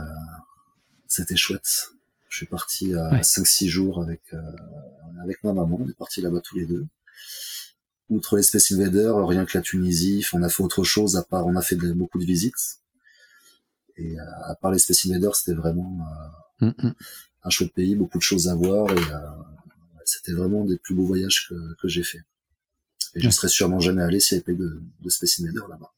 c'était 1.06 1.36
chouette. 1.36 1.90
Je 2.28 2.38
suis 2.38 2.46
parti 2.46 2.94
à 2.94 3.20
5-6 3.20 3.68
jours 3.68 4.02
avec 4.02 4.22
avec 5.22 5.44
ma 5.44 5.52
maman. 5.52 5.78
On 5.80 5.88
est 5.88 5.96
parti 5.96 6.20
là-bas 6.20 6.40
tous 6.40 6.56
les 6.56 6.66
deux. 6.66 6.84
Outre 8.10 8.36
les 8.36 8.42
Space 8.42 8.72
Invaders, 8.72 9.26
rien 9.26 9.44
que 9.44 9.56
la 9.56 9.62
Tunisie, 9.62 10.26
on 10.32 10.42
a 10.42 10.48
fait 10.48 10.62
autre 10.62 10.84
chose 10.84 11.16
à 11.16 11.22
part, 11.22 11.46
on 11.46 11.54
a 11.54 11.62
fait 11.62 11.76
beaucoup 11.76 12.18
de 12.18 12.24
visites. 12.24 12.80
Et 13.96 14.18
euh, 14.18 14.24
à 14.44 14.54
part 14.56 14.72
les 14.72 14.78
Space 14.78 15.06
Invaders, 15.06 15.36
c'était 15.36 15.56
vraiment 15.56 15.98
euh, 16.62 16.66
mm, 16.66 16.86
mm. 16.88 16.94
un 17.44 17.50
chouette 17.50 17.72
pays, 17.72 17.94
beaucoup 17.94 18.18
de 18.18 18.22
choses 18.22 18.48
à 18.48 18.54
voir 18.54 18.90
et 18.90 18.98
euh, 18.98 19.20
c'était 20.04 20.32
vraiment 20.32 20.64
des 20.64 20.78
plus 20.78 20.94
beaux 20.94 21.06
voyages 21.06 21.46
que, 21.48 21.74
que 21.80 21.88
j'ai 21.88 22.02
fait. 22.02 22.22
Et 23.14 23.20
je 23.20 23.30
serais 23.30 23.48
sûrement 23.48 23.78
jamais 23.78 24.02
allé 24.02 24.18
s'il 24.18 24.38
n'y 24.38 24.44
avait 24.44 24.54
pas 24.54 24.60
de, 24.60 24.82
de 25.00 25.08
Space 25.08 25.40
Invaders 25.40 25.68
là-bas. 25.68 25.92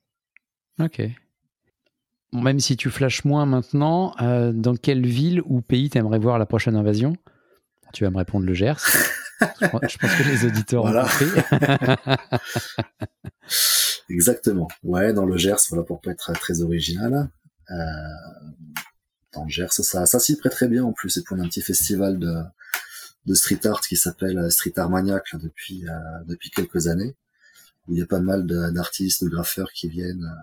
Ok. 0.79 1.03
même 2.33 2.61
si 2.61 2.77
tu 2.77 2.91
flashes 2.91 3.25
moins 3.25 3.47
maintenant, 3.47 4.15
euh, 4.21 4.53
dans 4.53 4.77
quelle 4.77 5.07
ville 5.07 5.41
ou 5.47 5.63
pays 5.63 5.89
t'aimerais 5.89 6.19
voir 6.19 6.39
la 6.39 6.45
prochaine 6.45 6.77
invasion? 6.77 7.17
Tu 7.95 8.05
vas 8.05 8.11
me 8.11 8.19
répondre 8.19 8.45
le 8.45 8.53
Gers. 8.53 8.77
je, 9.41 9.67
pense, 9.69 10.15
que 10.15 10.29
les 10.29 10.45
auditeurs 10.45 10.85
ont 10.85 10.93
compris. 10.93 11.27
Exactement. 14.11 14.69
Ouais, 14.83 15.15
dans 15.15 15.25
le 15.25 15.39
Gers, 15.39 15.57
voilà, 15.71 15.85
pour 15.85 16.03
pas 16.03 16.11
être 16.11 16.33
très 16.35 16.61
original. 16.61 17.31
Euh, 17.71 17.75
dans 19.33 19.49
Gers, 19.49 19.73
ça, 19.73 20.07
ça 20.07 20.19
s'y 20.19 20.37
prête 20.37 20.53
très 20.53 20.69
bien 20.69 20.85
en 20.85 20.93
plus. 20.93 21.11
C'est 21.11 21.23
pour 21.23 21.37
un 21.37 21.49
petit 21.49 21.63
festival 21.63 22.19
de, 22.19 22.43
de 23.27 23.35
street 23.35 23.67
art 23.67 23.81
qui 23.81 23.97
s'appelle 23.97 24.39
euh, 24.39 24.51
Street 24.51 24.73
Armagnac 24.77 25.25
depuis, 25.35 25.87
euh, 25.89 26.25
depuis 26.27 26.51
quelques 26.51 26.87
années, 26.87 27.15
où 27.87 27.93
il 27.93 27.99
y 27.99 28.03
a 28.03 28.07
pas 28.07 28.21
mal 28.21 28.47
d'artistes, 28.47 29.25
de, 29.25 29.29
graffeurs 29.29 29.73
qui 29.73 29.89
viennent 29.89 30.25
euh, 30.25 30.43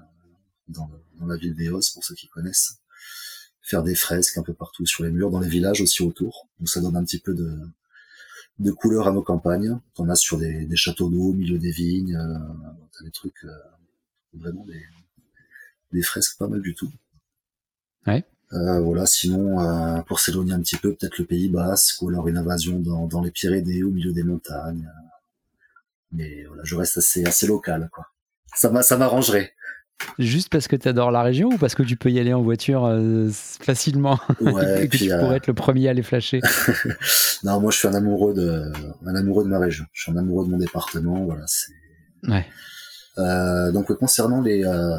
dans, 0.68 0.90
la 1.26 1.38
ville 1.38 1.56
d'Eos, 1.56 1.94
pour 1.94 2.04
ceux 2.04 2.16
qui 2.16 2.28
connaissent, 2.28 2.78
faire 3.62 3.84
des 3.84 3.96
fresques 3.96 4.38
un 4.38 4.44
peu 4.44 4.54
partout 4.54 4.86
sur 4.86 5.04
les 5.04 5.12
murs, 5.12 5.32
dans 5.32 5.40
les 5.40 5.48
villages 5.48 5.82
aussi 5.82 6.04
autour. 6.04 6.50
Donc 6.60 6.70
ça 6.70 6.82
donne 6.82 6.98
un 6.98 7.06
petit 7.06 7.20
peu 7.20 7.34
de, 7.34 7.58
de 8.60 8.72
couleurs 8.72 9.08
à 9.08 9.12
nos 9.12 9.24
campagnes. 9.24 9.80
On 9.98 10.10
a 10.10 10.16
sur 10.16 10.38
des, 10.38 10.66
des 10.66 10.76
châteaux 10.76 11.10
d'eau, 11.10 11.30
au 11.30 11.34
milieu 11.34 11.58
des 11.58 11.72
vignes, 11.72 12.16
euh, 12.16 13.04
des 13.04 13.12
trucs, 13.12 13.46
vraiment 14.34 14.66
des, 14.66 14.84
des 15.94 16.02
fresques 16.02 16.38
pas 16.38 16.48
mal 16.48 16.62
du 16.62 16.76
tout. 16.76 16.92
Ouais. 18.08 18.24
Euh, 18.54 18.82
voilà, 18.82 19.06
sinon, 19.06 19.60
euh, 19.60 20.02
pour 20.04 20.20
s'éloigner 20.20 20.54
un 20.54 20.62
petit 20.62 20.78
peu, 20.78 20.94
peut-être 20.94 21.18
le 21.18 21.26
Pays 21.26 21.50
Basque 21.50 22.02
ou 22.02 22.10
alors 22.10 22.28
une 22.28 22.38
invasion 22.38 22.80
dans, 22.80 23.08
dans 23.08 23.22
les 23.22 23.32
Pyrénées, 23.32 23.84
au 23.84 23.89
milieu 23.89 24.13
des 24.13 24.24
montagnes. 24.24 24.88
Mais 26.12 26.44
voilà, 26.46 26.62
je 26.63 26.76
reste 26.76 26.98
assez, 27.00 27.26
assez 27.26 27.48
local, 27.48 27.89
quoi. 27.92 28.06
Ça, 28.56 28.84
ça 28.84 28.98
m'arrangerait. 28.98 29.54
Juste 30.20 30.50
parce 30.50 30.68
que 30.68 30.76
tu 30.76 30.88
adores 30.88 31.12
la 31.12 31.24
région 31.24 31.50
ou 31.50 31.58
parce 31.58 31.76
que 31.76 31.84
tu 31.84 31.96
peux 31.96 32.12
y 32.12 32.20
aller 32.20 32.34
en 32.34 32.42
voiture 32.42 32.86
euh, 32.86 33.30
facilement? 33.32 34.20
Ouais, 34.42 34.86
et 34.86 34.89
que 34.89 34.98
tu 34.98 35.08
pourrais 35.08 35.38
être 35.38 35.48
le 35.48 35.54
premier 35.54 35.88
à 35.88 35.92
aller 35.92 36.04
flasher 36.04 36.42
Non, 37.44 37.60
moi 37.60 37.72
je 37.72 37.78
suis 37.78 37.88
un 37.88 37.94
amoureux 37.94 38.34
de 38.34 38.72
un 39.06 39.16
amoureux 39.16 39.44
de 39.44 39.50
ma 39.50 39.60
région. 39.60 39.86
Je 39.94 40.04
suis 40.04 40.12
un 40.12 40.18
amoureux 40.18 40.46
de 40.46 40.52
mon 40.52 40.58
département. 40.58 41.24
Voilà, 41.26 41.44
c'est. 41.48 41.72
Ouais. 42.28 42.46
Euh, 43.17 43.71
donc 43.71 43.93
concernant 43.93 44.41
les, 44.41 44.63
euh, 44.65 44.97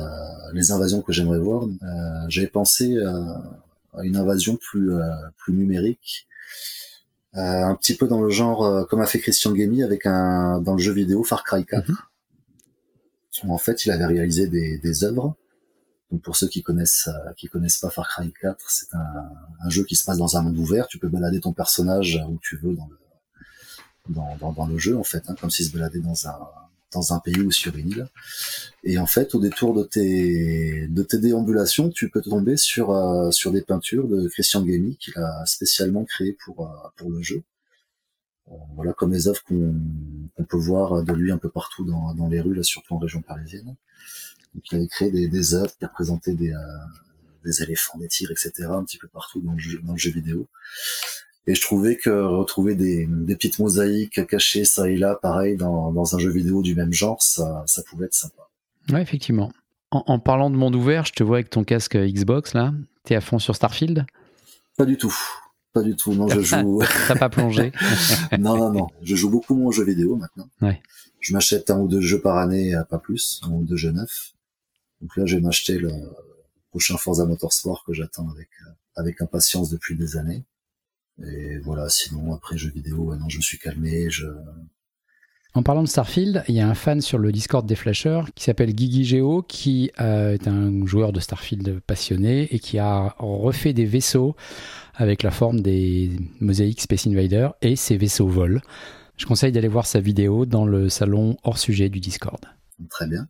les 0.53 0.71
invasions 0.71 1.03
que 1.03 1.13
j'aimerais 1.13 1.39
voir, 1.41 1.65
euh, 1.65 2.27
j'avais 2.29 2.47
pensé 2.47 2.97
à 3.03 4.05
une 4.05 4.17
invasion 4.17 4.57
plus, 4.57 4.91
plus 5.37 5.53
numérique, 5.53 6.29
un 7.33 7.75
petit 7.75 7.97
peu 7.97 8.07
dans 8.07 8.21
le 8.21 8.31
genre 8.31 8.87
comme 8.89 9.01
a 9.01 9.07
fait 9.07 9.19
Christian 9.19 9.53
Gamey 9.53 9.83
avec 9.83 10.07
un 10.07 10.61
dans 10.61 10.75
le 10.75 10.81
jeu 10.81 10.93
vidéo 10.93 11.25
Far 11.25 11.43
Cry 11.45 11.65
4. 11.65 11.89
Mhm. 11.89 11.97
En 13.51 13.59
fait, 13.59 13.85
il 13.85 13.91
avait 13.91 14.07
réalisé 14.07 14.47
des, 14.47 14.79
des 14.79 15.05
œuvres. 15.05 15.35
Donc 16.13 16.23
pour 16.23 16.37
ceux 16.37 16.47
qui 16.47 16.63
connaissent 16.63 17.09
qui 17.37 17.49
connaissent 17.49 17.79
pas 17.79 17.91
Far 17.91 18.09
Cry 18.09 18.33
4, 18.41 18.71
c'est 18.71 18.95
un, 18.95 19.31
un, 19.61 19.71
jeu 19.71 19.85
qui 19.85 19.97
se 19.97 20.05
passe 20.05 20.19
dans 20.19 20.37
un 20.37 20.43
monde 20.43 20.59
ouvert. 20.59 20.87
Tu 20.87 20.99
peux 20.99 21.09
balader 21.09 21.41
ton 21.41 21.53
personnage 21.53 22.23
où 22.29 22.39
tu 22.41 22.57
veux 22.57 22.75
dans 22.75 22.87
le 22.87 22.99
dans, 24.09 24.37
dans, 24.37 24.53
dans 24.53 24.67
le 24.67 24.79
jeu 24.79 24.97
en 24.97 25.03
fait, 25.03 25.25
hein, 25.29 25.35
comme 25.41 25.51
s'il 25.51 25.67
se 25.67 25.73
baladait 25.73 26.01
dans 26.01 26.29
un 26.29 26.39
dans 26.95 27.13
un 27.13 27.19
pays 27.21 27.41
ou 27.41 27.51
sur 27.51 27.77
une 27.77 27.91
île. 27.91 28.09
Et 28.85 28.99
en 28.99 29.07
fait, 29.07 29.35
au 29.35 29.41
détour 29.41 29.75
de 29.75 29.83
tes, 29.85 30.89
de 30.89 31.03
tes 31.03 31.19
déambulations, 31.19 31.91
tu 31.91 32.09
peux 32.11 32.23
tomber 32.23 32.57
sur, 32.57 32.91
euh, 32.91 33.31
sur 33.31 33.53
des 33.53 33.63
peintures 33.63 34.09
de 34.09 34.29
Christian 34.29 34.63
Guémy 34.63 34.97
qu'il 34.97 35.17
a 35.19 35.45
spécialement 35.47 36.05
créées 36.05 36.37
pour, 36.45 36.67
euh, 36.67 36.89
pour 36.97 37.11
le 37.11 37.23
jeu. 37.23 37.43
Euh, 38.49 38.55
voilà, 38.75 38.93
comme 38.93 39.13
les 39.13 39.29
œuvres 39.29 39.43
qu'on 39.45 40.45
peut 40.45 40.57
voir 40.57 41.03
de 41.03 41.13
lui 41.13 41.33
un 41.33 41.39
peu 41.39 41.51
partout 41.51 41.85
dans, 41.85 42.15
dans 42.15 42.29
les 42.29 42.41
rues, 42.41 42.55
là, 42.55 42.63
surtout 42.63 42.95
en 42.95 42.99
région 42.99 43.23
parisienne. 43.23 43.77
Donc, 44.55 44.71
il 44.71 44.77
avait 44.77 44.89
créé 44.89 45.11
des, 45.11 45.29
des 45.29 45.55
œuvres 45.55 45.75
qui 45.77 45.85
représentaient 45.85 46.35
des, 46.35 46.55
des 47.45 47.63
éléphants, 47.63 47.99
des 47.99 48.09
tigres, 48.09 48.33
etc., 48.33 48.69
un 48.71 48.85
petit 48.85 48.99
peu 48.99 49.09
partout 49.09 49.41
dans 49.41 49.53
le 49.53 49.83
dans 49.83 49.93
le 49.93 49.99
jeu 49.99 50.11
vidéo. 50.11 50.49
Et 51.47 51.55
je 51.55 51.61
trouvais 51.61 51.97
que 51.97 52.11
retrouver 52.11 52.75
des, 52.75 53.07
des 53.07 53.37
petites 53.37 53.59
mosaïques 53.59 54.27
cachées 54.27 54.65
ça 54.65 54.89
et 54.89 54.97
là, 54.97 55.19
pareil, 55.21 55.57
dans, 55.57 55.93
dans 55.93 56.17
un 56.17 56.19
jeu 56.19 56.31
vidéo 56.31 56.63
du 56.63 56.75
même 56.75 56.93
genre, 56.93 57.23
ça, 57.23 57.63
ça 57.67 57.83
pouvait 57.83 58.07
être 58.07 58.15
sympa. 58.15 58.49
Ouais, 58.91 59.03
effectivement. 59.03 59.53
En, 59.91 60.19
parlant 60.19 60.51
de 60.51 60.57
monde 60.57 60.75
ouvert, 60.75 61.05
je 61.05 61.13
te 61.13 61.23
vois 61.23 61.37
avec 61.37 61.51
ton 61.51 61.63
casque 61.63 61.97
Xbox 61.97 62.55
là. 62.55 62.75
T'es 63.05 63.15
à 63.15 63.21
fond 63.21 63.39
sur 63.39 63.55
Starfield? 63.55 64.07
Pas 64.77 64.87
du 64.87 64.97
tout. 64.97 65.15
Pas 65.73 65.83
du 65.83 65.95
tout. 65.95 66.15
Non, 66.15 66.27
je 66.29 66.41
joue. 66.41 66.83
T'as 67.07 67.17
pas 67.17 67.29
plongé? 67.29 67.73
Non, 68.39 68.57
non, 68.57 68.73
non. 68.73 68.89
Je 69.03 69.15
joue 69.15 69.31
beaucoup 69.31 69.55
moins 69.55 69.69
aux 69.69 69.73
jeux 69.73 69.85
vidéo 69.85 70.17
maintenant. 70.17 70.49
Ouais. 70.63 70.83
Je 71.21 71.33
m'achète 71.33 71.71
un 71.71 71.79
ou 71.79 71.87
deux 71.87 72.01
jeux 72.01 72.21
par 72.21 72.39
année, 72.39 72.75
pas 72.91 72.99
plus, 72.99 73.41
un 73.45 73.51
ou 73.51 73.63
deux 73.63 73.77
jeux 73.77 73.93
neufs. 73.93 74.33
Donc 75.01 75.17
là, 75.17 75.27
je 75.27 75.37
vais 75.37 75.43
m'acheter 75.43 75.79
le 75.79 75.93
prochain 76.71 76.97
Forza 76.97 77.25
Motorsport 77.25 77.85
que 77.87 77.93
j'attends 77.93 78.29
avec, 78.31 78.49
avec 78.97 79.21
impatience 79.21 79.71
depuis 79.71 79.95
des 79.95 80.17
années. 80.17 80.45
Et 81.23 81.59
voilà, 81.59 81.89
sinon, 81.89 82.35
après 82.35 82.57
jeux 82.59 82.71
vidéo, 82.71 83.15
non, 83.17 83.29
je 83.29 83.37
me 83.37 83.43
suis 83.43 83.59
calmé. 83.59 84.11
Je... 84.11 84.27
En 85.55 85.63
parlant 85.63 85.85
de 85.85 85.89
Starfield, 85.89 86.43
il 86.49 86.57
y 86.57 86.61
a 86.61 86.69
un 86.69 86.75
fan 86.75 87.01
sur 87.01 87.19
le 87.19 87.31
Discord 87.31 87.65
des 87.65 87.77
Flashers 87.77 88.23
qui 88.35 88.43
s'appelle 88.43 88.77
Gigi 88.77 89.05
Geo, 89.05 89.43
qui 89.43 89.93
euh, 90.01 90.35
est 90.35 90.49
un 90.49 90.85
joueur 90.85 91.13
de 91.13 91.21
Starfield 91.21 91.79
passionné 91.81 92.53
et 92.53 92.59
qui 92.59 92.79
a 92.79 93.15
refait 93.19 93.73
des 93.73 93.85
vaisseaux 93.85 94.35
avec 94.95 95.23
la 95.23 95.31
forme 95.31 95.61
des 95.61 96.11
mosaïques 96.41 96.81
Space 96.81 97.07
Invader 97.07 97.51
et 97.63 97.77
ces 97.77 97.97
vaisseaux 97.97 98.27
volent. 98.27 98.61
Je 99.17 99.27
conseille 99.27 99.53
d'aller 99.53 99.69
voir 99.69 99.87
sa 99.87 100.01
vidéo 100.01 100.45
dans 100.45 100.67
le 100.67 100.89
salon 100.89 101.37
hors 101.45 101.59
sujet 101.59 101.89
du 101.89 102.01
Discord. 102.01 102.41
Très 102.91 103.07
bien. 103.07 103.29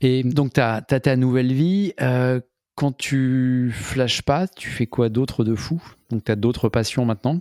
Et 0.00 0.24
donc, 0.24 0.54
tu 0.54 0.60
as, 0.60 0.80
ta 0.80 1.16
nouvelle 1.16 1.52
vie. 1.52 1.92
Euh, 2.00 2.40
quand 2.74 2.96
tu 2.96 3.72
flashes 3.74 4.22
pas, 4.22 4.48
tu 4.48 4.68
fais 4.68 4.86
quoi 4.86 5.08
d'autre 5.08 5.44
de 5.44 5.54
fou? 5.54 5.82
Donc, 6.10 6.24
tu 6.24 6.32
as 6.32 6.36
d'autres 6.36 6.68
passions 6.68 7.04
maintenant? 7.04 7.40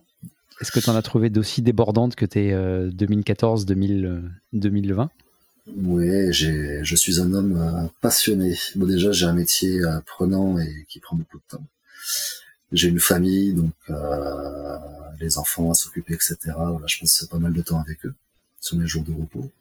Est-ce 0.61 0.71
que 0.71 0.79
tu 0.79 0.89
en 0.89 0.95
as 0.95 1.01
trouvé 1.01 1.29
d'aussi 1.29 1.61
débordantes 1.61 2.15
que 2.15 2.25
tes 2.25 2.53
2014-2020 2.53 5.09
Oui, 5.77 6.31
je 6.31 6.95
suis 6.95 7.19
un 7.19 7.33
homme 7.33 7.57
euh, 7.57 7.87
passionné. 7.99 8.55
Bon, 8.75 8.85
déjà, 8.85 9.11
j'ai 9.11 9.25
un 9.25 9.33
métier 9.33 9.83
euh, 9.83 9.99
prenant 10.05 10.59
et 10.59 10.85
qui 10.87 10.99
prend 10.99 11.15
beaucoup 11.15 11.37
de 11.37 11.57
temps. 11.57 11.63
J'ai 12.71 12.89
une 12.89 12.99
famille, 12.99 13.53
donc 13.53 13.73
euh, 13.89 14.77
les 15.19 15.37
enfants 15.37 15.71
à 15.71 15.73
s'occuper, 15.73 16.13
etc. 16.13 16.37
Voilà, 16.45 16.85
je 16.87 16.99
passe 16.99 17.27
pas 17.29 17.39
mal 17.39 17.53
de 17.53 17.61
temps 17.61 17.79
avec 17.79 18.05
eux 18.05 18.13
sur 18.59 18.77
mes 18.77 18.87
jours 18.87 19.03
de 19.03 19.11
repos. 19.11 19.51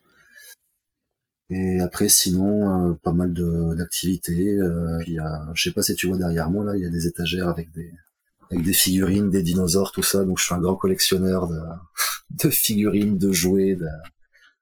Et 1.53 1.81
après, 1.81 2.07
sinon, 2.07 2.91
euh, 2.91 2.93
pas 2.93 3.11
mal 3.11 3.33
d'activités. 3.33 4.57
Euh, 4.57 5.03
il 5.05 5.13
y 5.13 5.19
a, 5.19 5.49
je 5.53 5.63
sais 5.63 5.71
pas 5.71 5.81
si 5.81 5.93
tu 5.95 6.07
vois 6.07 6.17
derrière 6.17 6.49
moi 6.49 6.63
là, 6.63 6.77
il 6.77 6.81
y 6.81 6.85
a 6.85 6.89
des 6.89 7.07
étagères 7.07 7.49
avec 7.49 7.71
des 7.73 7.91
avec 8.49 8.63
des 8.63 8.73
figurines, 8.73 9.29
des 9.29 9.43
dinosaures, 9.43 9.91
tout 9.91 10.03
ça. 10.03 10.25
Donc, 10.25 10.39
je 10.39 10.45
suis 10.45 10.53
un 10.53 10.59
grand 10.59 10.75
collectionneur 10.75 11.47
de, 11.47 11.59
de 12.43 12.49
figurines, 12.49 13.17
de 13.17 13.31
jouets, 13.31 13.75
de... 13.75 13.87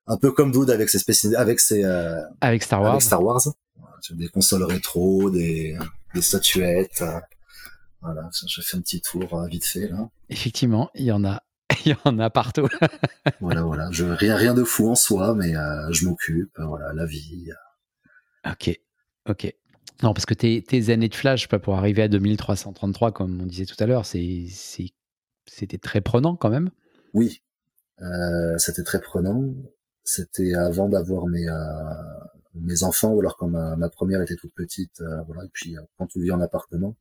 un 0.08 0.18
peu 0.18 0.32
comme 0.32 0.52
Doud 0.52 0.70
avec 0.72 0.90
ses 0.90 1.36
avec 1.36 1.60
ses 1.60 1.84
euh, 1.84 2.22
avec 2.42 2.64
Star 2.64 2.82
Wars. 2.82 2.92
Avec 2.92 3.04
Star 3.04 3.24
Wars. 3.24 3.42
Des 4.12 4.30
consoles 4.30 4.64
rétro, 4.64 5.30
des, 5.30 5.78
des 6.16 6.22
statuettes. 6.22 7.04
Voilà, 8.02 8.30
je 8.48 8.62
fais 8.62 8.78
un 8.78 8.82
petit 8.82 9.02
tour 9.02 9.46
vite 9.48 9.66
fait 9.66 9.90
là. 9.90 10.10
Effectivement, 10.30 10.90
il 10.96 11.06
y 11.06 11.12
en 11.12 11.24
a 11.26 11.44
il 11.86 11.92
y 11.92 11.96
en 12.06 12.20
a 12.20 12.30
partout. 12.30 12.68
voilà, 13.42 13.62
voilà. 13.62 13.90
Je, 13.92 14.06
rien, 14.06 14.36
rien 14.36 14.54
de 14.54 14.64
fou 14.64 14.90
en 14.90 14.96
soi, 14.96 15.36
mais 15.36 15.56
euh, 15.56 15.92
je 15.92 16.08
m'occupe. 16.08 16.58
Voilà, 16.58 16.94
la 16.94 17.06
vie. 17.06 17.50
Ok, 18.46 18.80
ok. 19.28 19.54
Non, 20.02 20.14
parce 20.14 20.26
que 20.26 20.34
tes, 20.34 20.62
tes 20.62 20.92
années 20.92 21.10
de 21.10 21.16
flash, 21.16 21.48
pas 21.48 21.60
pour 21.60 21.76
arriver 21.76 22.02
à 22.04 22.08
2333, 22.08 23.12
comme 23.12 23.42
on 23.42 23.46
disait 23.46 23.66
tout 23.66 23.76
à 23.80 23.86
l'heure, 23.86 24.06
c'est, 24.06 24.46
c'était 25.46 25.78
très 25.78 26.02
prenant 26.02 26.36
quand 26.36 26.50
même. 26.50 26.70
Oui, 27.14 27.42
euh, 28.02 28.58
c'était 28.58 28.84
très 28.84 29.02
prenant. 29.02 29.44
C'était 30.06 30.56
avant 30.56 30.88
d'avoir 30.88 31.28
mes, 31.28 31.48
euh, 31.50 31.54
mes 32.56 32.84
enfants, 32.84 33.12
ou 33.12 33.20
alors 33.20 33.36
quand 33.36 33.50
ma, 33.50 33.76
ma 33.76 33.90
première 33.90 34.22
était 34.22 34.38
toute 34.38 34.54
petite. 34.54 35.04
voilà, 35.28 35.44
et 35.44 35.50
puis 35.52 35.76
quand 35.98 36.08
tu 36.08 36.22
vis 36.22 36.32
en 36.32 36.40
appartement, 36.40 36.96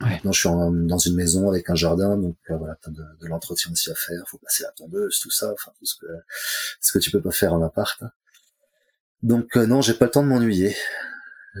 Maintenant, 0.00 0.32
je 0.32 0.40
suis 0.40 0.48
dans 0.48 0.98
une 0.98 1.14
maison 1.14 1.48
avec 1.48 1.70
un 1.70 1.74
jardin, 1.74 2.16
donc 2.16 2.36
euh, 2.50 2.56
voilà, 2.56 2.76
t'as 2.82 2.90
de, 2.90 3.02
de 3.20 3.26
l'entretien 3.26 3.70
aussi 3.72 3.90
à 3.90 3.94
faire. 3.94 4.22
Faut 4.26 4.38
passer 4.38 4.64
la 4.64 4.72
tondeuse, 4.72 5.20
tout 5.20 5.30
ça, 5.30 5.52
enfin 5.52 5.70
tout 5.78 5.86
ce 5.86 5.94
que 5.96 6.06
ce 6.80 6.92
que 6.92 6.98
tu 6.98 7.10
peux 7.10 7.20
pas 7.20 7.30
faire 7.30 7.54
en 7.54 7.62
appart. 7.62 8.02
Donc 9.22 9.56
euh, 9.56 9.66
non, 9.66 9.82
j'ai 9.82 9.94
pas 9.94 10.06
le 10.06 10.10
temps 10.10 10.22
de 10.22 10.28
m'ennuyer. 10.28 10.74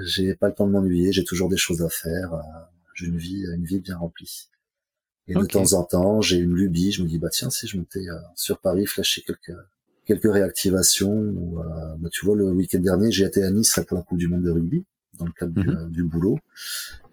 J'ai 0.02 0.34
pas 0.34 0.48
le 0.48 0.54
temps 0.54 0.66
de 0.66 0.72
m'ennuyer. 0.72 1.12
J'ai 1.12 1.24
toujours 1.24 1.48
des 1.48 1.56
choses 1.56 1.82
à 1.82 1.88
faire. 1.88 2.34
Euh, 2.34 2.42
j'ai 2.94 3.06
une 3.06 3.18
vie, 3.18 3.44
une 3.54 3.64
vie 3.64 3.80
bien 3.80 3.96
remplie. 3.96 4.48
Et 5.28 5.34
de 5.34 5.46
temps 5.46 5.72
en 5.72 5.84
temps, 5.84 6.20
j'ai 6.20 6.36
une 6.36 6.54
lubie. 6.54 6.92
Je 6.92 7.02
me 7.02 7.08
dis 7.08 7.18
bah 7.18 7.30
tiens, 7.30 7.50
si 7.50 7.66
je 7.66 7.78
montais 7.78 8.04
sur 8.34 8.58
Paris, 8.58 8.84
flasher 8.84 9.22
quelques 9.22 9.56
quelques 10.04 10.30
réactivations. 10.30 11.14
Ou, 11.14 11.62
bah, 11.98 12.08
tu 12.12 12.26
vois, 12.26 12.36
le 12.36 12.50
week-end 12.50 12.80
dernier, 12.80 13.10
j'ai 13.10 13.24
été 13.24 13.42
à 13.42 13.50
Nice 13.50 13.80
pour 13.86 13.96
la 13.96 14.02
Coupe 14.02 14.18
du 14.18 14.28
Monde 14.28 14.42
de 14.42 14.50
rugby 14.50 14.84
dans 15.18 15.26
le 15.26 15.32
cadre 15.32 15.52
du, 15.52 15.68
mhm. 15.68 15.90
du, 15.90 16.04
boulot. 16.04 16.38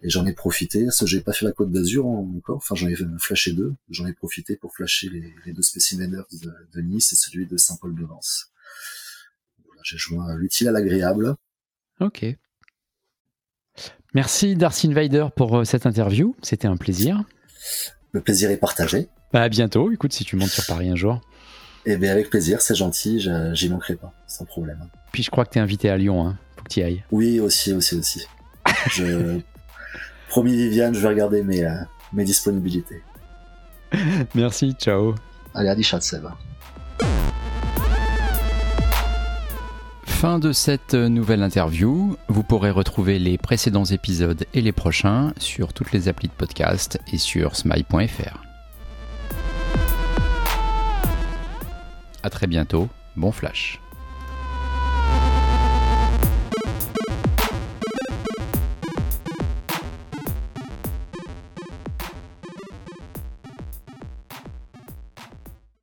Et 0.04 0.10
j'en 0.10 0.26
ai 0.26 0.34
profité, 0.34 0.88
j'ai 1.06 1.22
pas 1.22 1.34
fait 1.34 1.46
la 1.46 1.52
Côte 1.52 1.72
d'Azur 1.72 2.08
encore, 2.08 2.58
enfin 2.58 2.76
j'en 2.76 2.88
ai 2.88 2.96
flashé 3.20 3.54
deux, 3.54 3.74
j'en 3.90 4.08
ai 4.08 4.14
profité 4.14 4.56
pour 4.56 4.74
flasher 4.74 5.10
les, 5.10 5.34
les 5.46 5.54
deux 5.54 5.62
spécimens 5.62 6.08
de, 6.08 6.26
de, 6.74 6.82
Nice 6.82 7.14
et 7.14 7.16
celui 7.16 7.46
de 7.46 7.58
Saint-Paul-de-Vence. 7.58 8.52
Voilà, 9.66 9.82
j'ai 9.84 9.98
joint 9.98 10.36
l'utile 10.36 10.68
à 10.68 10.72
l'agréable. 10.72 11.36
Ok. 12.00 12.26
Merci 14.14 14.56
Darcy 14.56 14.88
Invader 14.88 15.28
pour 15.36 15.60
euh, 15.60 15.64
cette 15.64 15.86
interview. 15.86 16.36
C'était 16.42 16.68
un 16.68 16.78
plaisir. 16.78 17.24
Le 18.12 18.22
plaisir 18.22 18.50
est 18.50 18.58
partagé. 18.58 19.08
Bah, 19.32 19.44
à 19.44 19.50
bientôt. 19.50 19.92
Écoute, 19.92 20.12
si 20.12 20.26
tu 20.26 20.36
montes 20.36 20.50
sur 20.50 20.66
Paris 20.66 20.90
un 20.90 20.96
jour. 20.96 21.22
Eh 21.86 21.98
bien, 21.98 22.12
avec 22.12 22.30
plaisir, 22.30 22.62
c'est 22.62 22.76
gentil, 22.76 23.28
j'y 23.54 23.70
manquerai 23.70 23.96
pas, 23.96 24.14
sans 24.28 24.46
problème. 24.46 24.88
Puis 25.12 25.24
je 25.24 25.32
crois 25.32 25.46
que 25.46 25.52
tu 25.52 25.58
es 25.58 25.62
invité 25.62 25.90
à 25.90 25.98
Lyon, 25.98 26.28
hein. 26.28 26.38
Faut 26.62 26.66
que 26.66 26.74
tu 26.74 26.80
y 26.80 26.84
ailles. 26.84 27.04
Oui, 27.12 27.40
aussi, 27.40 27.74
aussi, 27.74 27.96
aussi. 27.96 28.26
je... 28.92 29.40
Promis 30.30 30.56
Viviane, 30.56 30.94
je 30.94 31.00
vais 31.02 31.10
regarder 31.10 31.44
mes, 31.44 31.66
euh, 31.66 31.74
mes 32.14 32.24
disponibilités. 32.24 33.02
Merci, 34.36 34.74
ciao. 34.80 35.16
Allez, 35.54 35.70
à 35.70 36.02
Seb. 36.02 36.26
Fin 40.04 40.40
de 40.40 40.54
cette 40.54 40.94
nouvelle 40.94 41.44
interview. 41.44 42.16
Vous 42.30 42.44
pourrez 42.44 42.70
retrouver 42.70 43.20
les 43.20 43.38
précédents 43.38 43.84
épisodes 43.84 44.46
et 44.54 44.62
les 44.62 44.72
prochains 44.72 45.34
sur 45.38 45.74
toutes 45.74 45.92
les 45.92 46.08
applis 46.08 46.30
de 46.30 46.34
podcast 46.34 47.00
et 47.12 47.18
sur 47.18 47.56
smile.fr. 47.58 48.42
A 52.24 52.30
très 52.30 52.48
bientôt, 52.48 52.88
bon 53.18 53.32
flash. 53.32 53.82